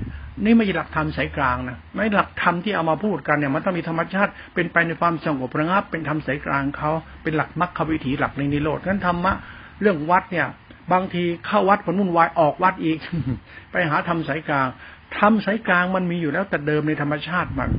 [0.44, 6.90] นี่ไม่ใช่หลักธรรมสายกลางนะไม่หลักธรรมที่เอามาพูดกันเนี่ยมันต้องมีธรรมชาติ เป็นไปในความสงบระงับ เป็นธรรมสายกลางเขา
[7.22, 9.32] เป็นหลักมรรควิถีหลักในนิโรธงั้นธรรมะ
[9.80, 10.46] เรื่องวัดเนี่ย
[10.92, 12.98] บางทีเข้าวัดผลวุ่นวายออกวัดอีก
[13.70, 14.68] ไปหาทำสายกลาง
[15.18, 17.70] ทำสายกลางมันมีอยู่แล้วแต่เดิมในธรรมชาติมัน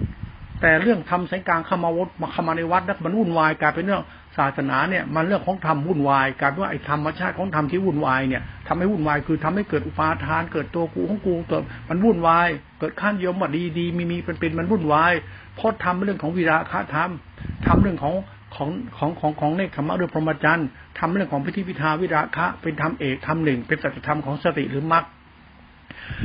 [0.61, 4.03] แต่เรื่องทำสายกลางเข้ามาวัดมาเข้ามาในวัดแล้วมันวุ่นวายกลายเป็นเรื่อง
[4.37, 12.47] ศาสนาเนี่ยมันเรื่องของธรรมวุ่นวายกลายเป็นว่าไอ้ธรรมชาติของธรรมที่วุ่นวายเนี่ยทำให้วุ่นวายคือทำให้เกิดอุปาทาน เกิดตัวกูของกูตัวมันวุ่นวาย
[12.79, 15.13] เกิดขั้นยมว่าดีดีมีมีเป็นเป็นมันวุ่นวาย
[15.55, 17.09] เพราะทำเรื่องของวิราคะธรรม
[17.65, 18.15] ทำเรื่องของ
[18.55, 20.67] ของของของของเนคขมะด้วยพรหมจรรย์
[20.99, 25.03] ทำเรื่องของพิธีพิธาวิราคะ เป็นธรรมเอกธรรมหนึ่ง เป็นสัจธรรมของสติหรือมรรค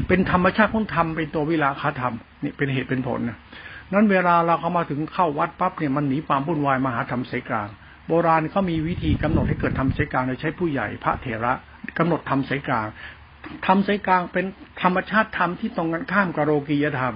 [0.08, 3.38] เป็นธรรมชาติของธรรมเป็นตัววิราคาธรรมนี่เป็นเหตุเป็นผลนะ
[3.92, 7.68] นั้นเวลาเราเข้ามาถึงเข้าวัดปั๊บเนี่ยมันหนีความวุ่นวายมาหาธรรมเสกลาง
[8.08, 11.52] โบราณเขามีวิธีกำหนดให้เกิดธรรมเสกลางโดยใช้ผู้ใหญ่พระเถระ
[11.98, 12.86] กำหนดธรรมเสกลาง
[13.66, 14.44] ธรรมเสกลางเป็น
[14.82, 17.14] ธรรมชาติธรรมที่ตรงกันข้ามกับโลกียธรรม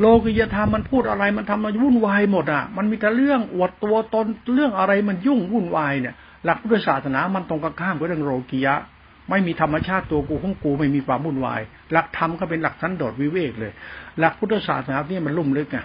[0.00, 8.74] โลกียธรรมมันพูดอะไรมันทำมันวุ่นวายหมดอะ มันมีแต่เรื่องอวดตัวตนเรื่องอะไรมันยุ่งวุ่นวายเนี่ยหลักพุทธศาสนามันตรงกันข้ามกับเรื่องโลกียะ
[9.30, 11.60] ไม่มีธรรมชาติตัวกูของกูไม่มีความวุ่นวาย
[11.92, 13.72] หลักธรรมก็เป็นหลักสันโดษวิเวกเลย
[14.18, 15.78] หลักพุทธศาสนาเนี่ยมันลุ่มลึกไง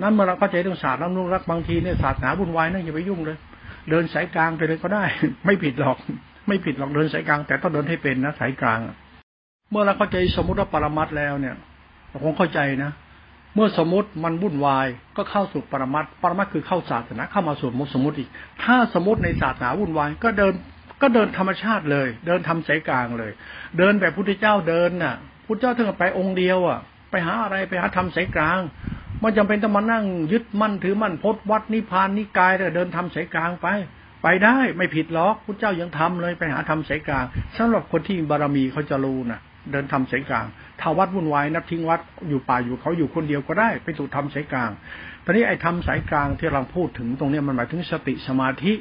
[0.00, 3.36] นั้นเมื่อเราเข้าใจเรื่องศาสตร์แล้วนุ่งรักบางทีเนี่ยศาสนาวุ่นวายนั่นอย่าไปยุ่งเลย
[3.90, 5.04] เดินสายกลางไปเลยก็ได้
[5.46, 5.96] ไม่ผิดหรอก
[6.48, 8.80] ไม่ผิดหรอกเดินสายกลาง แต่ต้องเดินให้เป็นนะสายกลาง
[9.70, 11.54] เมื่อเราเข้าใจสมมติว่าปรมัตแล้วเนี่ย
[12.08, 12.90] เราคงเข้าใจนะ
[13.54, 18.28] เมื่อสมมติมันวุ่นวายก็เข้าสู่ปรมัตปรมัตคือเข้าศาสนาเข้ามาสู่สมมติอีก
[18.62, 20.54] ถ้าสมมติในศาสนาวุ่นวายก็เดิน
[21.02, 23.32] ก็เดินธรรมชาติเลย เดินทำสายกลางเลย
[23.78, 25.14] เดินแบบพุทธเจ้าเดินน่ะ
[25.46, 28.60] พุทธเจ้าถึงไปองค์เดียวอะ ไปหาอะไรไปหาทำสายกลาง
[29.22, 33.66] มันจำเป็นต้องมานั่งยึดมั่นถือมั่นพดวัดนิพพานนิกายเลยเดินทำสายกลางไป
[34.22, 37.24] ไปได้ไม่ผิดหรอกพุทธเจ้ายังทำเลยไปหาทำสายกลาง
[37.56, 39.40] สำหรับคนที่บารมีเขาจะรู้นะ
[39.72, 40.46] เดินทำสายกลาง
[40.80, 44.70] ถ้าวัดวุ่นวายนับทิ้งวัดอยู่ป่าอยู่เขาอยู่คนเดียวก็ได้ ไปสู่ทำสายกลาง
[45.24, 48.72] ตอนนี้ไอ้ทำสายกลางที่เราพูดถึงตรงนี้มันหมายถึงสติสมาธิ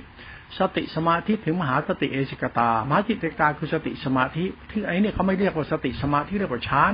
[0.59, 6.93] สติสมาธิถึงมหาสติเอสิกตามหาจิตเอกตาคือสติสมาธิที่ไอ้นี่เขาไม่เรียกว่าสติสมาธิเรียกว่าฌาน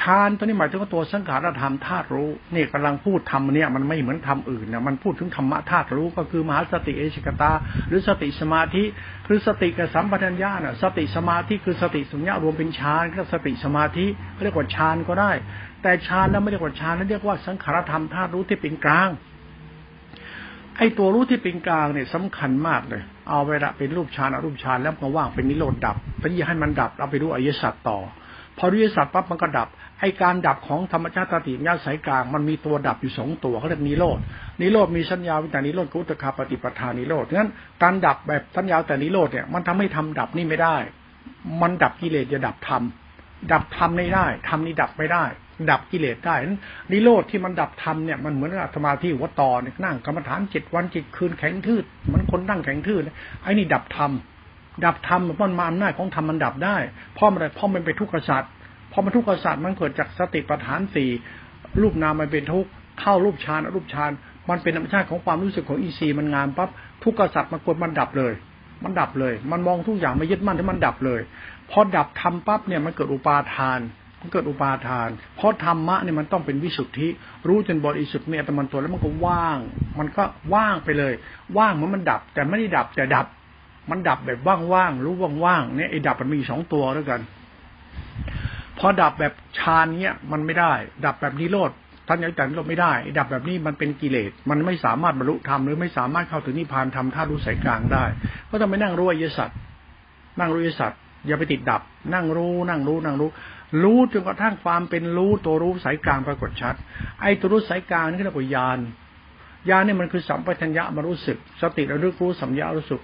[0.00, 7.52] ฌานตัวนี้หมายถึงว่าตัวสังขารธรรมธาตุรู้นี่กำลังพูดธรรมเนี่ยมันไม่เหมือนธรรมอื่นนะมันพูดถึงธรรมะธาตุรู้ก็คือมหาสติเอสิกตา
[7.88, 8.82] หรือสติสมาธิ
[9.26, 14.06] คือสติกับสัมปชัญญะน่ะสติสมาธิคือสติสัญญารวมเป็นฌานก็สติสมาธิ
[14.42, 15.32] เรียกว่าฌานก็ได้
[15.82, 19.10] แต่ฌานแล้วไม่เรียกว่าฌานแล้วเรียกว่าสังขารธรรมธาตุรู้ที่เป็นกลาง
[20.78, 27.98] ไอ้ตัวรู้ที่เป็นกลางเนี่ยสำคัญมากเลย เอาเวลาเป็นรูปฌานอรูปฌานแล้วก็ว่างเป็นนิโรธดับพยายให้มันดับเอาไปรู้อริยสัจต่อ
[28.58, 29.68] พออริยสัจปั๊บมันก็ดับ
[30.02, 34.18] ไอการดับของธรรมชาติตติญาสายกลางมันมีตัวดับอยู่สองตัวเขาเรียกนิโรธ
[34.60, 37.50] นิโรธมีสัญญาวิญญาณนิโรธกุตคาปฏิปทานิโรธงั้น
[37.82, 40.76] การดับแบบสัญญาแต่นิโรธเนี่ยมันทำให้ทำดับนี่ไม่ได้
[41.62, 42.82] มันดับกิเลสจะดับธรรม
[43.52, 45.24] ดับธรรมไม่ได้ธรรมนี่ดับไม่ได้
[45.70, 46.34] ดับกิเลสได้
[46.92, 52.98] นิโรธที่มันดับธรรมเนี่ยมันเหมือนกับธรรมาที่วัดต่อเนี่ยนั่งกรรมฐานเจ็ดวันเจ็ดคืนแข็งทื่อมันคนนั่งแข็งทื่อ
[53.42, 54.12] ไอ้นี่ดับธรรม
[54.84, 56.76] ดับธรรมเพราะมาอำนาจของธรรมมันดับได้
[57.14, 58.50] เพราะอะไรเพราะมันเป็นทุกข์กษัตริย์
[58.92, 61.10] พอมันทุกข์กษัตริย์มันเกิดจากสติปัฏฐานสี่
[61.80, 62.68] รูปนามมันเป็นทุกข์
[63.00, 64.10] เข้ารูปฌานรูปฌาน
[64.50, 66.70] มันเป็นธรรมชาติของความรู้สึกของอีซีมันงานปั๊บ
[67.02, 68.32] ทุกข์กษัตริย์มันกดมันดับเลย
[68.84, 71.20] มันดับเลย มันมองทุกอย่างไม่ยึดมั่นที่มันดับเลย
[71.70, 73.80] พอดับทำปั๊บเนี่ยมันเกิดอุปาทาน
[74.20, 77.08] มันเกิดอุปาทาน เพราะธรรมะเนี่ยมันต้องเป็นวิสุทธิ
[77.48, 79.58] รู้จนบริสุทธิ์มีอัตมันตัวแล้วมันก็ว่าง
[79.98, 80.24] มันก็
[80.54, 81.12] ว่างไปเลย
[81.58, 83.26] ว่างเหมือนมันดับ แต่ไม่ได้ดับแต่ดับ
[83.90, 84.38] มันดับแบบ
[84.72, 87.20] ว่างๆรู้ว่างๆเนี่ยไอ้ดับมันมีสองตัวด้วยกัน
[88.84, 90.72] พอดับแบบฌานเนี่ยมันไม่ได้
[91.04, 91.70] ดับแบบนิโรธ
[92.08, 98.04] ท่านยังจันเราไม่ได้ ดับแบบนี้มันเป็นกิเลส มันไม่สามารถบรรลุธรรมหรือไม่สามารถเข้าถึงนิพพานทำท่ารู้สายกลางได้
[98.50, 99.50] ก็ต้องไปนั่งรู้อริยสัจ
[100.40, 100.92] นั่งรู้อริยสัจ
[101.26, 101.82] อย่าไปติดดับ
[102.14, 103.30] นั่งรู้นั่งรู้นั่งรู้
[103.82, 106.74] รู้จนกระทั่งความเป็นรู้ตัวรู้สายกลางปรากฏชัด
[107.20, 108.68] ไอ้ตัวรู้สายกลางนี่เรียกว่าญา
[109.70, 113.00] ญาณนี่ยมันคือสัมปชัญญะมารู้สึก สติระลึกรู้สัมยารู้สึก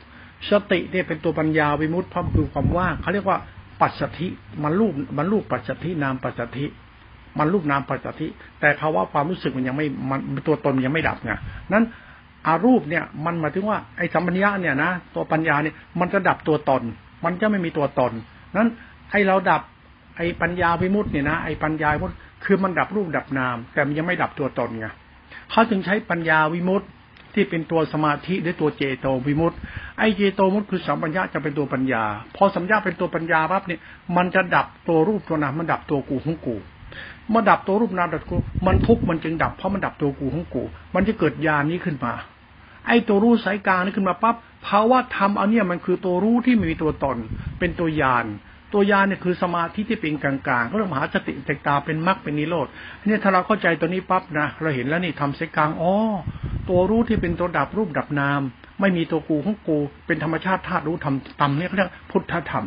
[0.50, 3.38] สติเนี่ยเป็นตัวปัญญาวิมุตติพร้อมคือความว่างเขาเรียกว่า
[3.80, 4.28] ปัจสถิ
[4.62, 6.66] มันรูปมันรูปปัจสถินามปัจสถิ
[7.38, 8.26] มันรูปนามปัจสถิ
[8.60, 11.32] แต่เขาว่าความรู้สึกมันยังไม่มันตัวตนยังไม่ดับไง
[11.72, 11.84] นั้น
[12.46, 16.82] อารูปเนี่ยมันหมายถึงว่าไอ้สัมปัญญาเนี่ยนะตัวปัญญาเนี่ยมันจะดับตัวตน
[17.24, 18.12] มันจะไม่มีตัวตน
[18.56, 18.68] นั้น
[19.10, 19.62] ไอ้เราดับ
[20.16, 24.86] ไอ้ปัญญาวิมุตต์เนี่ยนะไอ้ปัญญาวิมุตต์คือมันดับรูปดับนาม แต่มันยังไม่ดับตัวตนไง
[25.50, 26.88] เขาจึงใช้ปัญญาวิมุตต์
[27.34, 29.58] ที่เป็นตัวสมาธิหรือตัวเจโตวิมุตต์
[29.98, 32.04] ไอเจโตมุตต์คือสัมปัญญาจะเป็นตัวปัญญา
[32.36, 33.80] พอสัมปัญญาเป็นตัวปัญญาปั๊บเนี่ย
[34.16, 36.56] มันจะดับตัวรูปตัวนามมันดับตัวกูของกู
[37.32, 38.36] มาดับตัวรูปนามดับกู
[38.66, 40.62] มันทุกมันจึงดับเพราะมันดับตัวกูของกู
[40.94, 42.12] มันจะเกิดญาณนี้ขึ้นมา
[42.86, 44.36] ไอตัวรู้สายกลางนี้ขึ้นมาปั๊บ
[44.66, 47.16] ภาวะธรรมอันเนี้ยมันคือตัวรู้ที่มีตัวตน
[47.58, 48.26] เป็นตัวญาณ
[48.72, 52.66] ตัวยาเนี่ยคือสมาธิที่เป็นกลางๆก็เรื่องมหาสติแตกตาเป็นมรรคเป็นนิโรธ
[53.06, 55.92] เนี่ยถ้าเราเข้าใจตัวนี้ปั๊บนะเราเห็นแล้วนี่ทำเสกลางอ๋อ
[56.68, 58.40] ตัวรู้ที่เป็นตัวดับรูปดับนาม
[58.80, 62.66] ไม่มีตัวกูของกูเป็นธรรมชาติธาตุรู้ทำตำเนี่ยเขาเรียกพุทธธรรม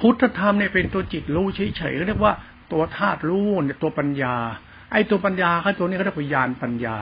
[0.00, 2.32] พุทธธรรมเนี่ยเป็นตัวจิตรู้เฉยๆเรียกว่า
[2.72, 4.34] ตัวธาตุรู้เนี่ยตัวปัญญา
[4.92, 6.96] ไอ้ตัวปัญญาเขาตัวนี้เขาเรียกว่าญาณปัญญา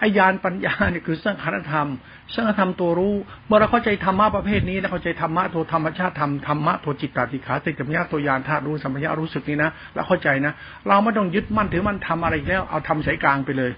[0.00, 1.88] ไอยานปัญญาเนี่ยคือสังขารธรรม
[2.34, 3.14] สังขารธรรมตัวรู้
[3.46, 10.52] เมื่อเราเข้าใจธรรมะประเภทนี้แล้วเข้าใจธรรมะตัวธรรมชาติธรรมธรรมะตัวจิตตติขาติกัมยาตัวยานธาตุรู้สัมปญารู้สึกนี้นะแล้วเข้าใจนะ
[10.88, 13.70] เราไม่ต้องยึดมั่นถือมั่นทำอะไรแล้วเอาทำสายกลางไปเลย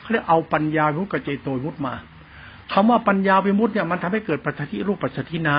[0.00, 1.94] เขาเรียกเอาปัญญาวิมุตกับเจโตวิมุตมา
[2.72, 5.58] คำว่าปัญญาวิมุตเนี่ยมันทำให้เกิดปัจจัยรูปปัจจัยน้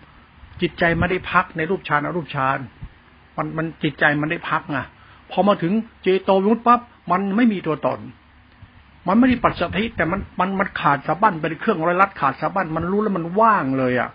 [0.00, 2.58] ำจิตใจไม่ได้พักในรูปฌานอรูปฌาน
[3.36, 4.78] มันมันจิตใจมันได้พักไง
[5.30, 8.00] พอมาถึงเจโตวิมุตปั๊บมันไม่มีตัวตน
[9.08, 14.10] มันไม่ได้ปัจสถิแต่มันมันมันขาดสะบั้นเป็นเครื่องร้อยลัดขาดสะบั้นมันรู้แล้วมันว่างเลยอะ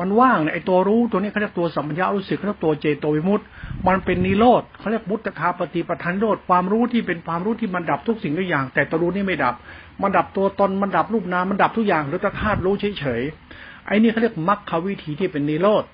[0.00, 3.46] มันว่างเนี่ยไอตัวรู้ตัวนี้เขาเรียกตัวสัมปญญารู้สึกเขาเรียกตัวเจโตวิมุตต์
[3.86, 9.54] มันเป็นนิโรธเขาเรียกมุตตคาปฏิปทานโรธความรู้ที่เป็นความรู้ที่มันดับทุกสิ่งทุกอย่าง แต่ตัวรู้นี่ไม่ดับ
[10.02, 15.84] มันดับตัวตนมันดับรูปนามมันดับทุกอย่างหรือตธาตุรู้เฉยๆไอ้นี่เขาเรียกมรรควิธีที่เป็นนิโรธ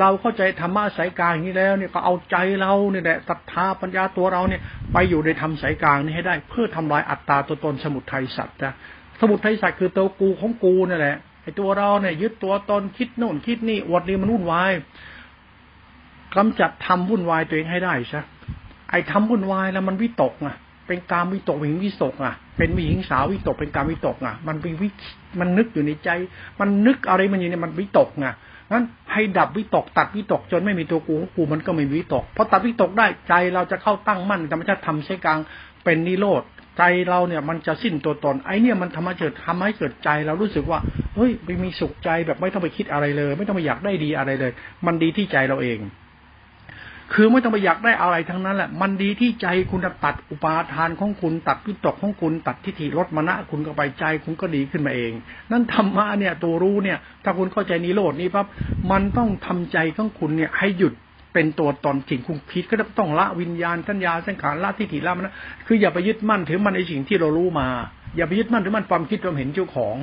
[0.00, 4.60] เราเข้าใจธรรมะสายกลางอย่างนี้แล้วเนี่ยก็เอาใจเราเนี่ยแหละศรัทธาปัญญาตัวเราเนี่ย
[4.92, 8.74] ไปอยู่ในธรรมสายกลางนี้ให้ได้ เพื่อทำลายอัตตาตัวตนสมุทัยสัตว์นะ
[9.20, 14.72] สมุทัยสัตว์คือตัวกูของกูนี่แหละไอ้ตัวเราเนี่ยยึดตัวตนคิดโน่นคิดนี่อวดนี่มันวุ่นวาย
[16.36, 18.20] กำจัดทำวุ่นวายตัวเองให้ได้ใช่
[18.90, 24.88] ไอ้ทำวุ่นวายแล้วมันวิตกอะ เป็นการวิตกหิงวิตกอะ เป็นวิหิงสาววิตกเป็นการวิตกอะ มันเป็นวิ
[25.40, 26.10] มันนึกอยู่ในใจ
[26.60, 28.34] มันนึกอะไรมันอยู่เนี่ยมันวิตกอะ
[28.72, 35.38] นั้นให้ดับวิตกตัดวิตกจนไม่มีตัวกูกูมันก็ไม่มีวิตกเพราะตัดวิตกได้ใจเราจะเข้าตั้งมั่นธรรมชาติทำใช้กลาง
[35.84, 36.42] เป็นนิโรธ
[36.78, 40.78] ใจเราเนี่ยมันจะสิ้นตัวตนไอเนี่ยมันธรรมชาติทำให้เกิดใจเรารู้สึกว่า
[41.14, 44.52] เฮ้ยไม่มีสุขใจแบบไม่ต้องไปคิดอะไรเลย ไม่ต้องไปอยากได้ดีอะไรเลย
[44.86, 45.78] มันดีที่ใจเราเอง
[47.14, 55.12] คือไม่ต้องไปอยากได้อะไรทั้งนั้นแหละ มันดีที่ใจคุณตัดอุปาทานของคุณตัดวิตกของคุณตัดทิฏฐิลดมณะคุณก็ไปใจคุณก็ดีขึ้นมาเอง
[55.50, 58.46] นั่นธรรมะเนี่ยตัวรู้เนี่ย ถ้าคุณเข้าใจนิโรดนี้ปั๊บ
[58.90, 60.92] มันต้องทำใจของคุณเนี่ยให้หยุด
[61.34, 65.34] เป็นตัวตนสิ่งคุณคิดก็ต้องละวิญญาณสัญญาสังขารละทิฏฐิละมันนะ
[65.66, 67.68] คืออย่าไปยึดมั่นถือมันในสิ่งที่เรารู้มา
[68.16, 69.94] อย่าไปยึดมั่นถือมั่นความคิดความเห็นเจ้าของ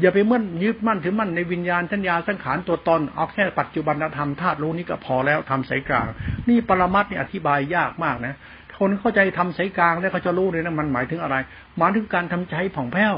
[0.00, 6.06] อย่าไปมั่นยึดมั่นถือมั่นในวิญญาณทัญญาสังขารตัวตนเอาแค่ปัจจุบันธรรมธาตุรู้นี่ก็พอแล้วทำสายกลาง
[6.48, 8.34] นี่ปรมัตเนี่ยอธิบายยากมากนะ
[8.78, 11.36] คนเข้าใจทำสายกลางแล้วเขาจะรู้เลยนะมันหมายถึงอะไร
[11.78, 13.16] หมายถึงการทำใจผ่องแผ้ว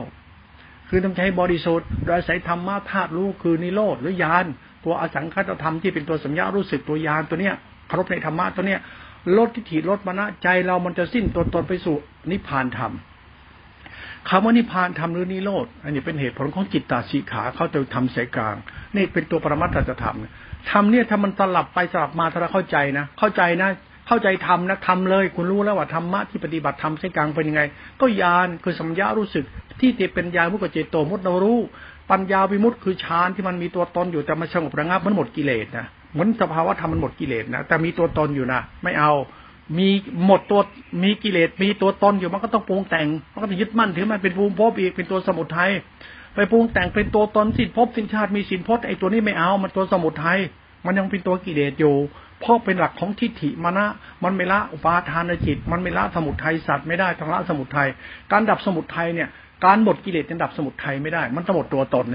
[0.88, 4.46] คือทำใจบริสุทธิ์โดยอาศัยธรรมะธาตุรู้คือนิโรธหรือยาน
[4.84, 7.54] ตัวอสังขตธรรมที่เป็นตัวสัญญารู้สึกตัวยานตัวเนี้ย
[7.90, 8.80] ครบในธรรมะตัวเนี้ย
[9.36, 11.96] ลดทิฏฐิลดมณะใจเรามันจะสิ้นตัวตนไปสู่
[12.30, 12.92] นิพพานธรรม
[14.28, 18.56] คำว่านิพพานทำหรือนิโรธอันนี้เป็นเหตุผลของจิตตาสีขาเขาจะทำสายกลาง
[18.96, 20.16] นี่เป็นตัวปรมัตถธรรม
[20.70, 23.70] ทำเนี่ยถ้ามันสลับไปสลับมาถ้าเราเข้าใจนะ เข้าใจนะ
[24.08, 27.62] เข้าใจทำนะทำเลย คุณรู้แล้วว่าธรรมะที่ปฏิบัติทำสายกลางเป็นยังไง
[28.00, 29.44] ก็ยานคือสัมยารู้สึก
[29.80, 31.58] ที่จะเป็นยาณมุกเจโตมุตเรารู้
[32.10, 39.12] ปัญญาวิมุตคือฌานที่มันมีตัวตนอยู่แต่มันสงบระงับมันหมดกิเลสนะเหมือนสภาวะธรรมมันหมดกิเลสนะแต่มีตัวตนอยู่นะไม่เอา
[39.76, 39.88] มี
[40.24, 40.60] หมดตัว
[41.02, 45.70] มีกิเลสมีตัวตนอยู่มันก็ต้องปรุงแต่ง มันก็ต้องยึดมั่นถือมันเป็นภูมิภพอีกเป็นตัวสมุทัย
[46.34, 50.38] ไปปรุงแต่งเป็นตัวตนสินภพสินชาติมีสินพจน์ไอตัวนี้ไม่เอามันตัวสมุทัย
[50.84, 51.96] มันยังเป็นตัวกิเลสอยู่
[52.40, 53.86] เพราะเป็นหลักของทิฏฐิมานะ
[54.24, 57.88] มันไม่ละอุปาทานจิต มันไม่ละสมุทัยสัตว์ไม่ได้ทังละสมุทัย
[58.32, 59.28] การดับสมุทัยเนี่ย
[59.64, 62.06] การหมดกิเลสจะดับสมุทัยไม่ได้ มันต้องหมดตัวตน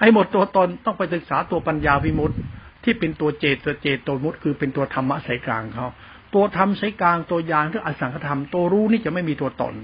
[0.00, 2.36] ให้หมดตัวตนต้องไปศึกษาตัวปัญญาวิมุตติ
[2.84, 5.86] ที่เป็นตัวเจตเจตตัวมุตคือเป็นตัวธรรมะสายกลางเขา
[6.34, 9.74] ตัวธรรมสายกลางตัวยานหรืออสังขธรรมตัวรู้นี่จะไม่มีตัวตน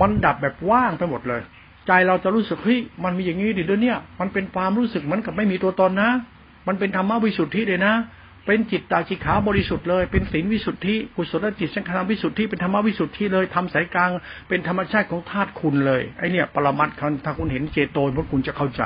[0.00, 1.42] มันดับแบบว่างไปหมดเลย
[1.86, 6.10] ใจเราจะรู้สึกเฮ้ยมันมีอย่างนี้ดิเด้วยเนี่ยมันเป็นความรู้สึกเหมือนกับไม่มีตัวตนนะ
[6.66, 7.94] มันเป็นธรรมวิสุทธิเลยนะ
[8.46, 14.10] เป็นจิตตาจิขาบริสุทธิ์เลยเป็นศีลวิสุทธิกุศลจิตสังขารวิสุทธิเป็นธรรมวิสุทธิเลยทำสายกลาง
[14.48, 18.82] เป็นธรรมชาติของธาตุคุณเลยไอเนี่ยปรมัตถ์ถ้าคุณเห็นเจโตพวกคุณจะเข้าใจ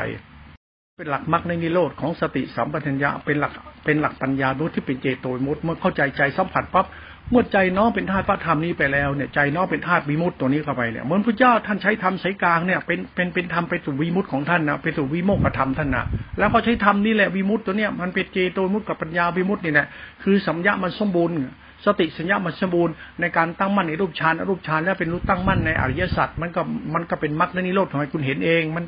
[0.99, 3.53] เป็นหลักมรรคในนิโรธของสติสัมปชัญญะเป็นหลัก
[3.85, 6.87] เป็นหลักปัญญาดุที่เป็นเจโตมุตเมื่อเข้าใจใจสัมผัสปั๊บ
[7.31, 16.05] เมื่อใจน้อมเป็นธาตุพระธรรมนี้ไปแล้วเนี่ยใจน้อมเป็นธาตุวิมุตต์ตัวนี้เข้าไปเนี่ยเหมือนพระเจ้าท่านใช้ธรรมสายกลางเนี่ยเป็นเป็นเป็นธรรมไปสู่วิมุตต์ของท่านนะไปสู่วิโมกขธรรมท่านนะ
[16.39, 19.87] แล้วก็ใช้ธรรมนี่แหละวิมุตต์ตัวเนี้ยมันเป็นเจโตมุตกับปัญญาวิมุตตนี่แหละ
[20.23, 21.37] คือสัมยามันสมบูรณ์
[21.89, 26.63] สติสัญญามันสมบูรณ์ในการตั้งมั่นในรูปฌานรูปฌานแล้วเป็นรู้ตั้งมั่นในอริยสัจมันก็
[26.95, 28.85] มันก็เป็นมรรคนิโรธของคุณเห็นเองมัน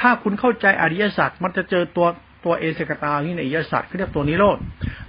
[0.00, 2.06] ถ้าคุณเข้าใจอริยสัจมันจะเจอตัว
[2.44, 4.58] ตัวเอเสกตาที่ในอริยสัจเขาเรียกตัวนิโรธ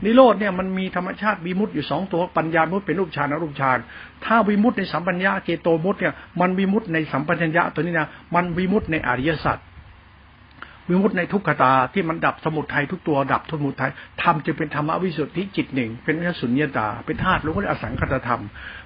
[0.06, 3.78] นิโรธเนี่ยมันมีธรรมชาติวิมุตต์อยู่สองตัวปัญญามุตเป็นรูปฌานรูปฌาน
[4.26, 9.58] ถ้าวิมุตต์ในสัมปัญญาเกโตมุตเนี่ยมันวิมุตต์ในสัมปัญญาตัวนี้นะมันวิมุตต์ในอริยสัจ
[10.90, 18.42] วิมุตในทุกขตาที่มันดับสมุทัยทุกตัวดับสมุทัยธรรมจะเป็นธรรมวิสุทธิจิตหนึ่ง เป็นวิสุญญตา เป็นธาตุรู้ว่าอสังคตธรรม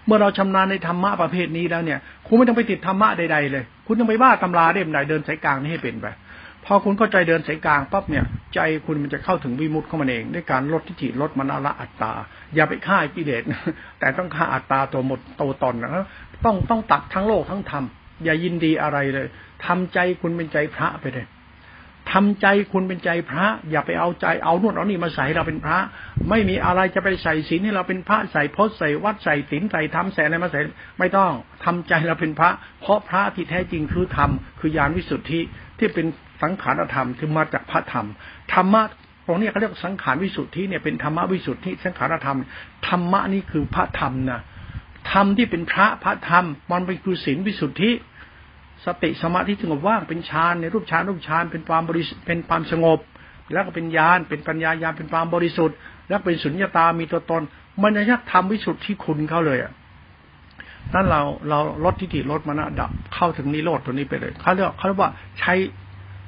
[0.06, 6.08] เมื่อเราชำนาญในธรรมะประเภทนี้แล้วเนี่ย คุณไม่ต้องไปติดธรรมะใดๆเลย คุณต้องไปว่าตำราเล่มไหนเดินสายกลางนี่ให้เป็นไป
[6.66, 12.12] พอคุณเข้าใจเดินสายกลางปั๊บเนี่ย ใจคุณมันจะเข้าถึงวิมุตต์เข้ามาเองด้วยการลดทิฏฐิลดมนาละอัตตา
[12.56, 13.44] อย่าไปฆ่ากิเลส
[14.00, 16.06] แต่ต้องฆ่าอัตตาตัวหมดตัวตนนะ
[16.46, 17.84] ต้องต้องตัดทั้งโลกทั้งธรรม
[18.26, 19.28] อย่ายินดีอะไรเลย
[19.66, 21.26] ทำใจคุณเป็นใจพระไปเลย
[22.12, 25.78] ทำใจคุณเป็นใจพระ อย่าไปเอาใจเอานวดเอานี่มาใส่เราเป็นพระ
[26.30, 30.60] ไม่มีอะไรจะไปใส่ศีลให้เราเป็นพระใส่พจน์ใส่วัดใส่ศีลใส่ธรรมใส่อะไรมาใส่
[31.00, 31.32] ไม่ต้อง
[31.66, 32.50] ทำใจเราเป็นพระ
[32.82, 35.40] เพราะพระที่แท้จริงคือธรรมคือยานวิสุทธิ
[35.80, 36.06] ที่เป็น
[36.42, 38.08] สังขารธรรมที่มาจากพระธรรม
[38.54, 38.82] ธรรมะ
[39.26, 42.38] ตรงนี้เขาเรียกสังขารวิสุทธิเนี่ยเป็นธรรมวิสุทธิสังขารธรรม
[42.88, 44.42] ธรรมะนี่คือพระธรรมนะ
[45.12, 47.92] ธรรมที่เป็นพระพระธรรมมันเป็นคือศีลวิสุทธิ
[48.86, 53.00] สติสมาธิสงบว่างเป็นฌานในรูปฌานรูปฌานเป็นความบริสุทธิ์เป็นความสงบ
[53.54, 55.76] แล้วก็เป็นญาณเป็นปัญญาญาณเป็นความบริสุทธิ์
[56.10, 57.42] แล้วเป็นสุญญตามีตัวตน
[57.82, 59.74] มันจะทำวิสุทธิคุณเขาเลยอะ
[60.94, 65.54] นั่นเราเราลดทิฏฐิลดมาณะดับเข้าถึงนิโรธตัวนี้ไปเลยเขาเรียกเขาเรียกว่าใช้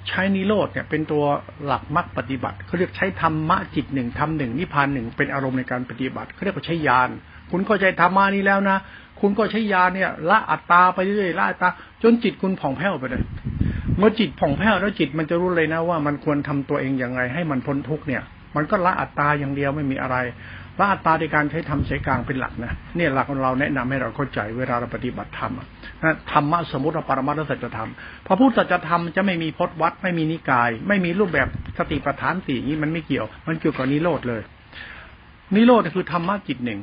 [0.07, 1.23] ใช้นิโรธเนี่ยเป็นตัว
[1.65, 7.09] หลักมรรคปฏิบัติเขาเรียกใช้ธรรมะจิตหนึ่งทำหนึ่งนิพพานหนึ่งเป็นอารมณ์ในการปฏิบัติเขาเรียกว่าใช้ญาณ
[7.55, 8.77] คุณเข้าใจธรรมานี้แล้วนะ
[9.19, 11.69] คุณก็ใช้ยาเนี่ยละอัตตาไปเรื่อยละอัตตา
[12.03, 13.23] จนจิตคุณผ่องแผ้วไปเลย
[13.97, 18.21] เมื่อจิตผ่องแผ้วแล้วจิตมันจะรู้เลยนะว่ามันควรทำตัวเองอย่างไร ให้มันพ้นทุกเนี่ย
[18.55, 20.17] มันก็ละอัตตาอย่างเดียวไม่มีอะไร
[20.79, 25.51] ละอัตตาในการใช้ทำใช้กลางเป็นหลักนะเนี่ยหลักของเราแนะนำให้เราเข้าใจเวลาเราปฏิบัติธรรม
[26.03, 27.89] นะธรรมะสมมติปรมัตถสัจธรรม
[28.27, 34.41] พระพุทธสัจธรรมจะไม่มีพจนวัดไม่มีนิกาย ไม่มีรูปแบบสติปัฏฐานสี่นี้มันไม่เกี่ยว มันเกี่ยวกับนิโรธเลย
[35.55, 36.79] นิโรธคือธรรมะจิตหนึ่ง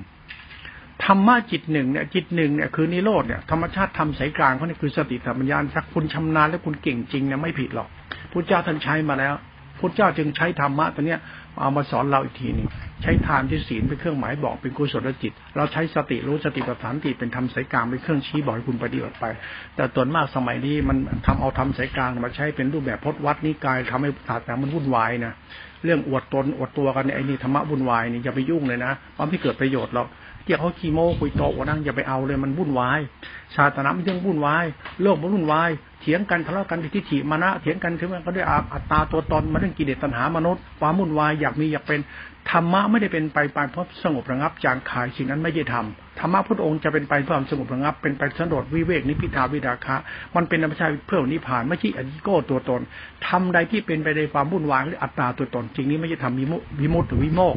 [1.07, 7.89] ธรรมะจิตหนึ่งเนี่ยจิตหนึ่งเนี่ยคือนิโรธเนี่ยธรรมชาติทำสายกลางเขาเนี่ยคือสติสัมปญาสักคุณชำนาญและคุณเก่งจริงเนี่ยไม่ผิดหรอก
[8.33, 9.35] พุทธเจ้าท่านใช้มาแล้ว
[9.79, 11.21] พุทธเจ้าจึงใช้ธรรมะตัวเนี้ย
[11.61, 12.69] เอามาสอนเราอีกทีหนึ่ง
[13.03, 19.25] ใช้ทานที่ศีลเป็นเครื่องหมายบอกเป็นกุศลจิต เราใช้สติรู้สติปัฏฐานติเป็นทำสายกลางเป็นเครื่องชี้บอกให้คุณปฏิบัติไป
[19.77, 25.33] แต่ตัวนมากสมัยนี้มันทำเอาทำสายกลางมาใช้เป็นรูปแบบพจนวัดนิกายทำให้ศาสนามันวุ่นวายนะ
[25.85, 30.09] เรื่องอวดตนอวดตัวกันไอ้นี่ธรรมะวุ่นวายนี่อย่าไปยุ่งเลยนะเพราะไม่เกิดประโยชน์หรอก
[30.45, 33.01] เกี่ยวเขาขี้โม้คุยโตวนั่งอย่าไปเอาเลยมันวุ่นวาย
[33.55, 34.65] ชาตนะไม่ต้องวุ่นวาย
[35.03, 42.01] โลกมันวุ่นวายเถียงกันทะเลาะกันทิฏฐิมานะเถียงกันถึงมันก็ด้วยอัตตาตัวตนมาเรื่องกิเลสตัณหามนุษย์ความวุ่นวายอยากมีอยากเป็น
[42.51, 45.85] ธรรมะไม่ได้เป็นไปไปเพราะสงบระงับจางขายสิ่งนั้นไม่ใช่ธรรม
[46.19, 49.97] ธรรมะพระองค์จะเป็นไปเพื่อความสงบระงับเป็นไปสันโดษวิเวกนิพิทาวิดาคะ
[50.37, 52.81] มันเป็นธรรมชาติเพื่อนิพพานไม่ใช่อธิโก้ตัวตน
[53.27, 56.47] ทำใดที่เป็นไปในความวุ่นวายหรืออัตตาตัวตนจริงนี้ไม่ใช่ทำวิ
[56.95, 57.57] มุตติหรือวิโมก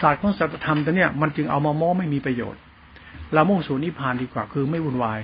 [0.00, 2.60] ศาสตร์ของสัจธรรมตัวเนี้ยมันจึงเอามาโม้ไม่มีประโยชน์
[3.34, 5.20] เรามุ่งสู่นิพพานดีกว่า คือไม่วุ่นวาย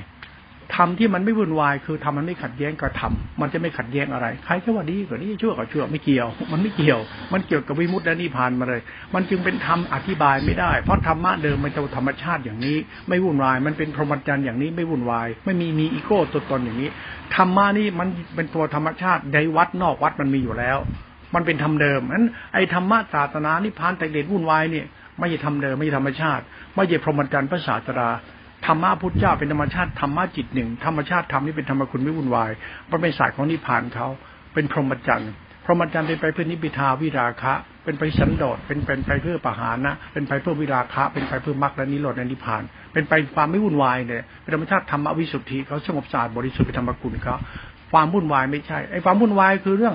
[0.79, 7.01] ทำที่มันไม่วุ่นวาย คือทำมันไม่ขัดแย้งกับธรรมมันจะไม่ขัดแย้งอะไรใครจะว่าดีกว่านี้ชั่วกว่าชั่วไม่เกี่ยว มันไม่เกี่ยว
[7.33, 8.81] มันเกี่ยวกับวิมุตติและนิพพานมาเลย
[9.15, 12.77] มันจึงเป็นธรรมอธิบายไม่ได้ เพราะธรรมะเดิมมันจะธรรมชาติอย่างนี้
[13.09, 16.91] ไม่วุ่นวาย มันเป็นพรหมจรรย์อย่างนี้ไม่วุ่นวาย ไม่มีมีอีโก้ตัวตนอย่างนี้
[17.37, 20.79] ธรรมะนี่มันเป็นตัวธรรมชาติในวัดนอกวัดมันมีอยู่แล้ว
[21.35, 24.87] มันเป็นธรรมเดิมนั้นไอ้ธรรมะศาสนานิพพานแต่เด็ดวุ่นวายเนี่ย
[25.19, 26.43] ไม่ใช่ทำเดิมไม่ใช่ธรรมชาติ
[26.75, 28.09] ไม่ใช่พรหมจรรย์พระศาสดา
[28.67, 32.51] ธรรมะพุทธเจ้าเป็นธรรมชาติธรรมะจิตหนึ่งธรรมชาติธรรมนี่เป็นธรรมคุณไม่วุ่นวาย
[32.91, 34.09] มันเป็นศาสตร์ของนิพพานเขา
[34.55, 35.31] เป็นพรหมจรรย์
[35.65, 37.53] พรหมจรรย์เป็นไปเพื่อนิพิทาวิราคะ
[37.85, 47.37] เป็นไปสันโดษเป็นเป็นไปเพื่อปหานะ เป็นไปเพื่อวิราคะ เป็นไปเพื่อมรรคและนิโรธในนิพพาน เป็นไปความไม่วุ่นวายเนี่ยเป็นธรรมชาติธรรมวิสุทธิเขาสงบสะอาดบริสุทธิ์เป็นธรรมกุลเขา
[47.93, 49.95] ความวุ่นวายไม่ใช่ไอ้ความวุ่นวายคือเรื่อง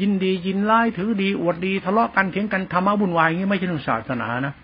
[0.00, 4.54] ยินดียินไล่ถือดีอวดดีทะเลาะกันเถียงกันธรรมะวุ่นวายอย่างนี้ไม่ใช่เรื่องศาสนานะ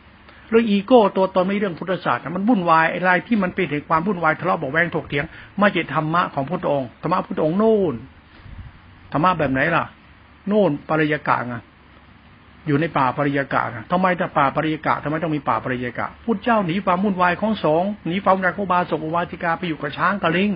[0.51, 5.25] เรื่องอีโก้ตัวตนไม่เรื่องพุทธศาสตร์มันวุ่นวายไอะไรที่มันเป็นเหตุความวุ่นวายทะเลาะบอกแวงถกเถียง
[5.59, 7.95] ไม่ใช่ธรรมะของพระองค์ธรรมะพระองค์โน่น
[9.13, 9.85] ธรรมะแบบไหนล่ะ
[10.49, 11.55] โน่นปริยกะไง
[12.67, 13.63] อยู่ในป่าปริยกะ
[13.93, 20.51] ทำไมแต่ป่าปริยกะทำไมต้องมีป่าปริยกะพุทธเจ้าหนีความวุ่นวายของสงหนีความรักของบาสกอุบาสิกาไปอยู่กับช้างกับลิง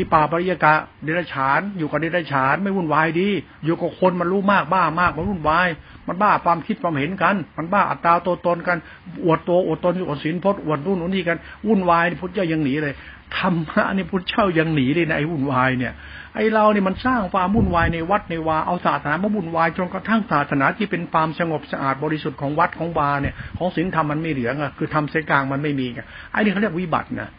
[0.00, 0.74] ที่ป่าปริยกะ
[1.04, 3.28] เดรัจฉาน อยู่กับเดรัจฉานไม่วุ่นวายดี
[3.64, 5.68] อยู่กับคนมันรู้มากบ้ามากมันวุ่นวาย
[6.08, 8.78] มันบ้าความคิดความเห็นกัน มันบ้าอัตตาตัวตนกัน
[9.24, 12.94] อวดตัวอวดตนอวดศีลพจน์อวดนู่นอวดนี่กันวุ่นวายพุทธเจ้ายังหนีเลย
[13.36, 15.92] ธรรมะนี่พุทธเจ้ายังหนีเลยนะไอ้วุ่นวายเนี่ย
[16.34, 26.00] ไอ้เราเนี่ยมันสร้างความวุ่นวายในวัดในวาเอาศาสนามาวุ่นวายจนกระทั่งศาสนาที่เป็นความสงบสะอาดบริสุทธิ์ของวัดของวาเนี่ยของศีลธรรมมันไม่เหลือไงคือทำเสกลางมันไม่มีไง
[26.32, 27.30] ไอ้นี่เขาเรียกวิบัตินะ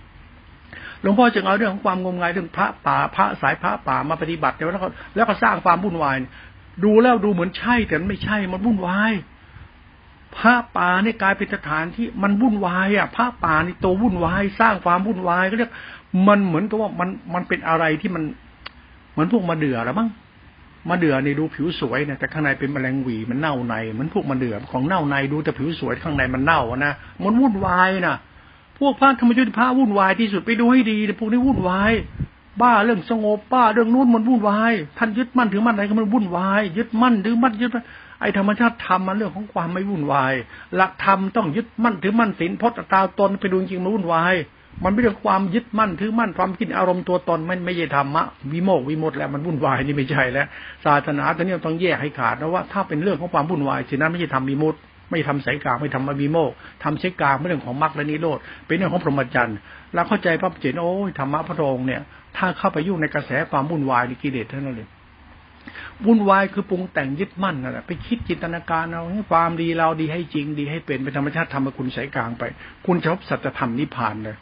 [1.02, 6.16] หลวงพ่อจึงเอาเรื่องของความงมงายเรื่องพระป่าพระสายพระป่ามาปฏิบัติแล้วก็แล้วก็สร้างความวุ่นวาย
[6.84, 9.12] ดูแล้วดูเหมือนใช่แต่ไม่ใช่มันวุ่นวาย
[10.38, 15.72] พระป่าเนี่ยกลายเป็นสถานที่มันวุ่นวายอะพระป่านี่ตัววุ่นวาย สร้างความวุ่นวายก็เรียก
[16.28, 18.24] มันเหมือนกับว่ามันมันเป็นอะไรที่มัน
[19.12, 20.10] เหมือนพวกมาเดือแล้วมั้ง
[20.90, 26.94] มาเดือนี่ดูผิวสวยนะแต่ข้างในเป็นแมลงหวีมันเน่าในเหมือนพวกมาเดือของเน่าในดูแต่ผิวสวยข้างในมันเน่านะ
[27.24, 28.18] มันวุ่นวายน่ะ
[28.82, 31.92] พวกพระธรรมยุทธพระวุ่นวายที่สุดไปดูให้ดีพวกนี้วุ่นวาย
[32.62, 37.72] บ้าเรื่องสงบบ้าเรื่องนู้นมันวุ่นวายท่านยึดมั่นถือมั่นอะไรก็มันวุ่นวายยึดมั่นถือมั่นยึด
[38.22, 40.34] ไอธรรมชาติธรรมมันเรื่องของความไม่วุ่นวาย
[40.76, 44.34] หลักธรรมต้องยึดมั่นถือมั่นศีลพจน์ตาตนไปดูจริงมันวุ่นวาย
[44.84, 50.48] มันไม่ใช่องความยึดมั่นถือมั่นความคิดอารมณ์ตัวตนมันไม่ใช่ธรรมะวิโมกวิมุตแล้วมันวุ่นวายนี่ไม่ใช่แล้ว
[50.86, 54.76] ศาสนาตัวนี้ต้องแยกให้ขาดนะว่าถ้าเป็นเรื่องของความวุ่นวายฉะนั้นไม่ใช่ทำวิมุต
[55.12, 56.52] ไม่ทำสายกลางไม่ทำวิโมก
[56.84, 59.58] ทำสายกลางไม่เรื่องของมรรคและนิโรธเป็นเรื่องของพรหมจรรย์
[59.94, 62.02] เราเข้าใจพระเจนโอ้ยธรรมะพระองค์เนี่ย
[62.38, 64.90] ถ้าเข้าไปยุ่งในกระแสความวุ่นวายในกิเลสเท่านั้นเลย
[66.06, 72.44] วุ่นวายคือปรุงแต่งยึดมั่นนั่นแหละไปคิดจินตนาการเอาความดีเราดีให้จริงดีให้เป็นเป็นธรรมชาติธรรมคุณสายกลางไป
[72.86, 74.38] คุณจะพบสัจธรรมนิพพานเลย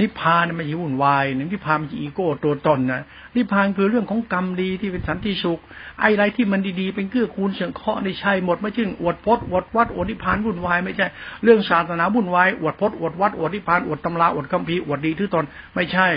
[0.00, 3.02] นิพพานไม่ใช่วุ่นวายนิพพานไมันอีโก้ตัวตนนะ
[3.36, 5.60] นิพพานคือเรื่องของกรรมดีที่เป็นสันติสุข
[6.00, 11.06] ไอ้ไรที่มันดีๆเป็นเกื้อกูลเสียงเคาะในชัยหมดไม่ใช่อวดพจน์อวดวัดอวดนิพพานวุ่นวายไม่ใช่
[11.42, 15.44] เรื่องศาสนาวุ่นวายอวดพจน์อวดวัดอวดนิพพานอวดตำราอวดคัมภีร์อวดดีทื่อตน
[15.74, 16.08] ไม่ใช่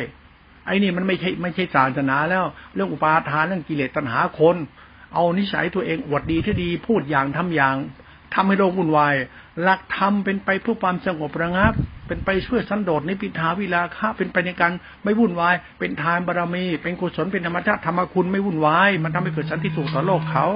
[0.65, 4.55] ไอ้นี่มันไม่ใช่ไม่ใช่ศาสนาแล้ว เรื่องอุปาทานเรื่องกิเลสตัณหาคน
[5.13, 7.75] เอานิสัยตัวเองอวดดีที่ดีพูดอย่างทำอย่าง
[8.33, 9.15] ทำให้โลกวุ่นวาย
[9.61, 11.73] หลักธรรมเป็นไปเพื่อความสงบระงับ
[12.09, 14.71] เป็นไปช่วยสันโดษในปิทาวิลาคะเป็นไปในการ
[15.03, 20.47] ไม่วุ่นวาย เป็นทานบารมี เป็นกุศลเป็นธรรมชาติธรรมคุณไม่วุ่นวาย มันทำให้เกิดสันติสุขต่อโลกเขา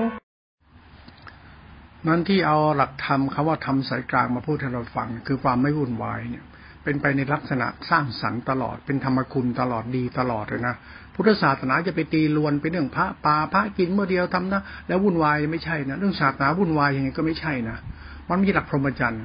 [2.08, 6.46] นั้นที่เอาหลักธรรมคาว่าทำสายกลางมาพูดให้เราฟัง คือความไม่วุ่นวายเนี่ย
[6.84, 10.76] เป็นไปในลักษณะสร้างสรรค์ตลอด เป็นธรรมคุณตลอดดีตลอดเลยนะ
[11.16, 17.78] พุทธศาสนาจะไปตีลวนไปเรื่องพระป่าพระกินเมื่อเดียวทำนะแล้ววุ่นวายไม่ใช่นะเรื่องศาสนาวุ่นวายยังไงก็ไม่ใช่นะ
[18.28, 19.24] มันไม่ใช่หลักพรหมจรรย์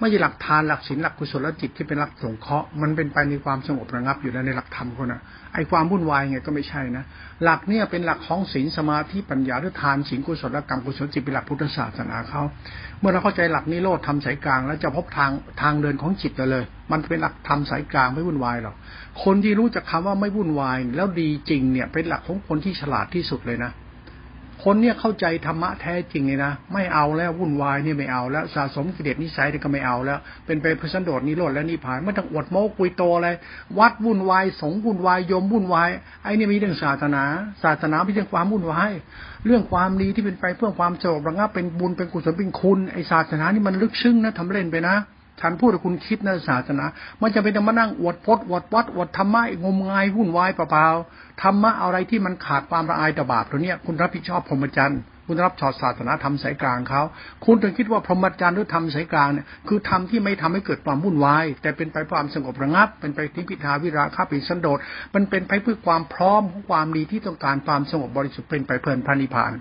[0.00, 5.20] ไม่ใช่หลักทานหลักศีลหลักกุศลจิตที่เป็นหลักสงเคราะห์มันเป็นไปในความสงบระงับอยู่แล้วในหลักธรรมคนน่ะ
[5.54, 7.04] ไอความวุ่นวายไงก็ไม่ใช่นะ
[7.44, 12.42] หลักเนี่ยเป็นหลักของศีลสมาธิปัญญาหรือทานศีลกุศลกรรมกุศลจิตเป็นหลักพุทธศาสนาเขา
[13.00, 15.30] เมื่อเราเข้าใจหลักนิโรธทำสายกลาง แล้วจะพบทาง
[15.62, 18.76] ทางเดินของจิตเลย มันเป็นหลักทำสายกลางไม่วุ่นวายหรอก
[19.24, 23.72] คนที่รู้จักคาว่าไม่วุ่นวายแล้วดีจริงเนี่ยเป็นหลักของคนที่ฉลาดที่สุดเลยนะ
[24.64, 33.28] คนเนี่ยเข้าใจธรรมะแท้จริงเลยนะไม่เอาแล้ววุ่นวายเนี่ยไม่เอาแล้วสะสมกิเลสนิสัยก็ไม่เอาแล้ว เป็นไปพระสันโดษนิโรธและนิพพานไม่ต้องอวดโม้คุยโตอะไร
[33.78, 35.90] วัดวุ่นวายสงวุ่นวายยมวุ่นวาย
[36.22, 37.22] ไอ้นี่มีเรื่องศาสนา
[37.62, 38.90] ศาสนาไม่ใช่ความวุ่นวาย
[39.46, 44.96] เรื่องความดีที่เป็นไปเพื่อความสงบระงับเป็นบุญเป็นกุศลเป็นคุณไอ้ศาสนานี่มันลึกซึ้งนะทำเล่นไปนะ
[45.40, 46.84] ฉันพูดกับคุณคิดนะศาสนา
[47.22, 55.00] มันจะเป็นมานั่งอวดพจน์อวดวัดอวดธรรมะงมงายวุ่นวายเปล่าๆธรรมะอะไรที่มันขาดความละอายต่อบาปตัวเนี้ยคุณรับผิดชอบพรหมจรรย์
[55.32, 57.02] คุณรับชอดศาสนาธรรมสายกลางเขา
[57.44, 64.78] คุณถึงคิดว่าพรหมจรรย์หรือธรรมสายกลางเนี่ยคือธรรมที่ไม่ทำให้เกิดความวุ่นวายแต่เป็นไปความสงบระงับ เป็นไปที่พิธาวิราคาปิสันโดษ
[65.14, 69.52] มันเป็นไปเพื่อความพร้อมของความดีที่ต้องการความสงบบริสุทธิ์เป็นไปเพลินพระนิพพาน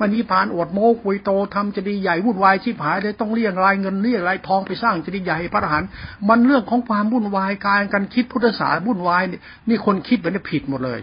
[0.00, 5.88] วันนิพพานอวดโม้คุยโตทำจะดีใหญ่วุ่นวายชิบหายเลยต้องเรียกรายเงินเรียกรายทองไปสร้างจะดีใหญ่พระอรหันต์
[6.28, 9.22] มันเรื่องของความวุ่นวายการการคิดพุทธศาสนาวุ่นวาย
[9.68, 11.00] นี่คนคิดแบบนี้ผิดหมดเลย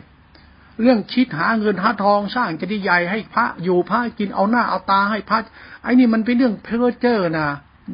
[0.82, 5.40] เรื่องคิดหาเงินหาทองสร้างจดีใหญ่ให้พระอยู่พระกินเอาหน้าเอาตาให้พระ
[5.84, 7.48] ไอ้นี่มันเป็นเรื่องเพ้อเจ้อนะ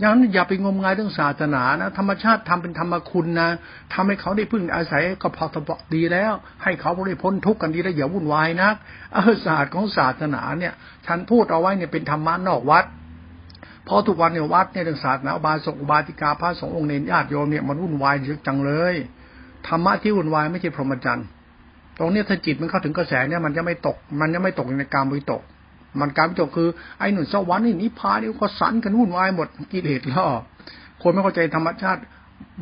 [0.04, 3.50] ยังอย่าไปงมงายเรื่องศาสนานะธรรมชาติทำเป็นธรรมคุณนะ
[3.94, 8.70] ทำให้เขาได้พึ่งอาศัยก็พอสบดีแล้ว ให้เขาได้พ้นทุกข์กันดีแล้วอย่าวุ่นวายนะ
[9.14, 10.74] เออศาสตร์ของศาสนาเนี่ย
[11.06, 12.86] ฉันพูดเอาไว้เนี่ยเป็นธรรมะนอกวัด
[13.88, 18.96] พอทุกวันเนี่ยวัดเนี่ยเรื่องศาสนาบาสกบาติกาพระสงฆ์องค์เนรญาติโยมเนี่ยมันวุ่นวายเยอะจังเลย
[19.68, 21.28] ธรรมะที่วุ่นวายไม่ใช่พรหมจรรย์
[22.02, 25.42] ตรงนี้ถ้าจิตมันเข้าถึงกระแสเนี่ยมันจะไม่ตก มันจะไม่ตกในการวิตก
[26.00, 30.28] มันการวิตกคือไอ้หนุนสวรรค์นี่นิพพานนี่ก็สันกันวุ่นวายหมดกิเลสล่อ
[31.02, 32.02] คนไม่เข้าใจธรรมชาติ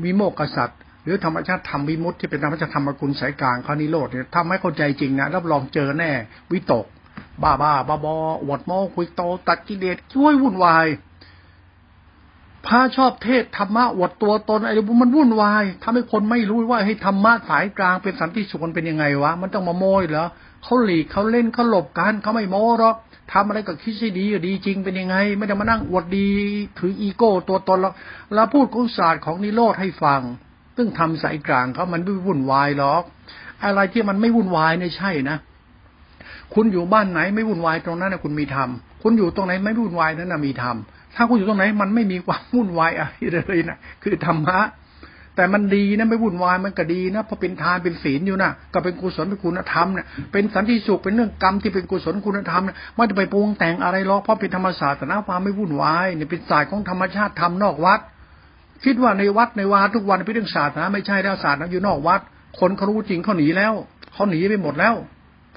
[0.04, 6.12] วิโมกขสัตว์หรือธรรมชาติธรรมวิมุตที่เป็นธรรมชาติธรรมกุลสายกลางเขานิโรธเนี่ยทำให้เข้าใจจริงนะรับรองเจอแน่
[6.52, 6.86] วิตก
[7.44, 10.86] บ้าบ้าบ้าบออวดโม้คุยโตตัดกิเลสช่วยวุ่นวาย
[12.68, 20.28] พระชอบเทศธรรมะอวดตัวตนอะไรมันวุ่นวายทำให้คนไม่รู้ว่าให้ธรรมะสายกลางเป็นสันติสุขมันเป็นยังไงวะ มันต้องมาโมยเหรอ
[20.64, 22.96] เขาหลีกเขาเล่นเขาหลบกันเขาไม่โม้หรอก
[23.34, 26.30] ทำอะไรกับคิดใช่ดีดีจริงเป็นยังไง ไม่ได้มานั่งอวดดี
[26.80, 27.94] ถืออีโก้ตัวตนแล้ว
[28.36, 30.22] เราพูดกุศาสตร์ของนิโรธให้ฟัง
[30.78, 33.04] ซึ่งทำสายกลางเขามันไม่วุ่นวายหรอก
[33.64, 35.38] อะไรที่มันไม่วุ่นวายเนี่ยใช่นะ
[36.54, 38.70] คุณอยู่บ้านไหนไม่วุ่นวายตรงนั้นนะคุณมีธรรม
[39.04, 40.76] คุณอยู่ตรงไหนไม่วุ่นวายนั้นนะมีธรรม
[41.16, 44.60] ถ้าคุณอยู่ตรงไหน มันไม่มีความวุ่นวายอะไรเลยนะคือธรรมะ
[45.36, 58.00] แต่มันดีนะไม่วุ่นวายมันก็ดีนะเพราะเป็นทานเป็นศีลอยู่นะก็เป็นกุศลเป็นคุณธรรมเนี่ยเป็นสันติสุขเป็นเรื่องกรรมที่เป็นกุศลคุณธรรมเนี่ยไม่ได้ไปปรุงแต่งอะไรหรอกเพราะเป็นธรรมศาสตร์นะความไม่วุ่นวายเนี่ยเป็นศาสตร์ของธรรมชาติธรรมนอกวัด
[58.86, 62.22] คิดว่าในวัดในวาทุกวันเป็นเรื่องศาสตร์นะไม่ใช่แล้วศาสตร์นะอยู่นอกวัด
[62.60, 63.74] คนเขารู้จริงเขาหนีแล้ว
[64.14, 64.96] เขาหนีไปหมดแล้ว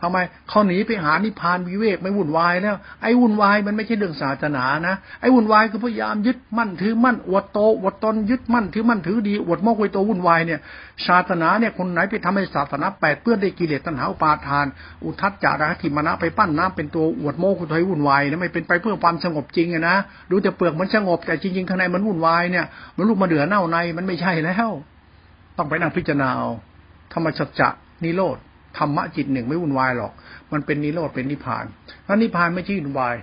[0.02, 10.60] ทำไมเขาหนีไปหานิพพานวิเวกไม่วุ่นวายแล้ว ไอ้วุ่นวายมันไม่ใช่เรื่องศาสนานะไอ้วุ่นวายคือพยายามยึดมั่นถือมั่นอวดโตอวดตนยึดมั่นถือมั่นถือดีอวดโมกไวโตวุ่นวายเนี่ย
[11.06, 14.66] ศาสนาเนี่ยคนไหนไปทำให้ศาสนาแปดเปื้อนได้กิเลสตัณหาปาทาน
[15.04, 19.96] อุทัศจาระทิมนะไปปั้นน้ำเป็นตัวอวดโมกุทยวุ่นวายนะไม่เป็นไปเพื่อความสงบจริงนะ
[20.30, 24.70] ดูจะเปลือกมันสงบแต่จริงๆข้างในมันวุ่นวายเนี่ยมันลูกมาเดือเน่าในมันไม่ใช่แล้ว
[25.58, 26.50] ต้องไปนั่งพิจารณาเอา
[27.12, 27.68] ธรรมชัจจะ
[28.04, 28.38] นิโรธ
[28.78, 30.12] ธรรมะจิตหนึ่งไม่วุ่นวายหรอก
[30.52, 31.64] มันเป็นนิโรธเป็นนิพพาน
[32.04, 33.16] แล้วนิพพานไม่ใช่วุ่นวาย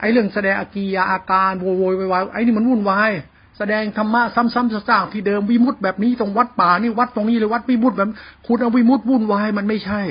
[0.00, 3.10] ไอ้เรื่องแสดงอากียาอาการโวยโวยวายไอ้นี่มันวุ่นวาย
[3.58, 8.10] แสดงธรรมะซ้ำๆซากๆที่เดิมวิมุตแบบนี้ตรงวัดป่านี่วัดตรงนี้เลยวัดวิมุตแบบ
[8.46, 10.02] คุณเอาวิมุตวุ่นวายมันไม่ใช่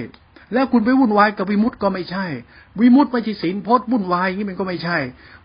[0.54, 2.26] แล้วคุณไปวุ่นวายกับวิมุตก็ไม่ใช่
[2.80, 4.98] วิมุตไม่ใช่ศีลพจน์วุ่นวายอย่างนี่มันก็ไม่ใช่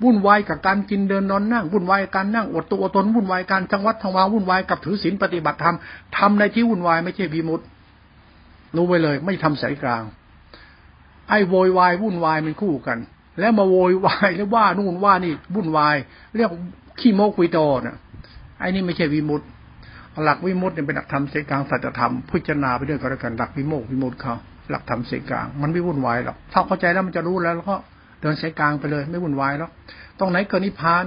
[0.03, 5.77] วุ่นวายกับการกินเดินนอนนั่งวุ่นวายการนั่งอดตัวตนวุ่นวายการจังวัดทวาวุ่นวายกับถือศีลปฏิบัติธรรม
[6.17, 7.61] ทำในที่วุ่นวายไม่ใช่วิมุต
[8.77, 10.03] รู้ไว้เลย ไม่ทำสายกลาง
[11.29, 12.99] ไอ้โวยวายวุ่นวายมันคู่กัน
[13.41, 15.97] แล้วมาโวยวายแล้วว่านู่นว่านี่วุ่นวาย
[16.37, 16.51] เรียก
[17.01, 17.97] ขี้โมกุยโตนะ่ะ
[18.61, 19.43] ไอ้นี่ไม่ใช่วิมุต
[20.25, 24.35] หลักวิมุตเนี่ยเป็นหลักธรรมสายกลางสัจธรรมพิจารณาไปด้วยกันแล้วกันหลักวิโมกวิมุตเขา
[24.71, 27.77] หลักธรรมสายกลาง มันไม่วุ่นวายหรอกถ้าเข้าใจแล้วมันจะรู้แล้วแล้วก็
[28.21, 29.71] เดินสายกลางไปเลย ไม่วุ่นวายแล้ว
[30.19, 31.05] ตรงไหนเกิดนิพพาน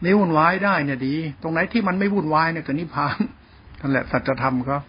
[0.00, 3.16] ไม่วุ่นวายได้เนี่ยดี ตรงไหนที่มันไม่วุ่นวายเนี่ยเกิดนิพพาน
[3.80, 4.80] นั่นแหละสัจธรรมเขา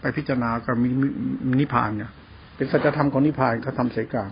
[0.00, 0.88] ไปพิจารณากับมี
[1.60, 2.10] นิพพานเนี่ย
[2.56, 4.30] เป็นสัจธรรมของนิพพานเขาทำเสกลาง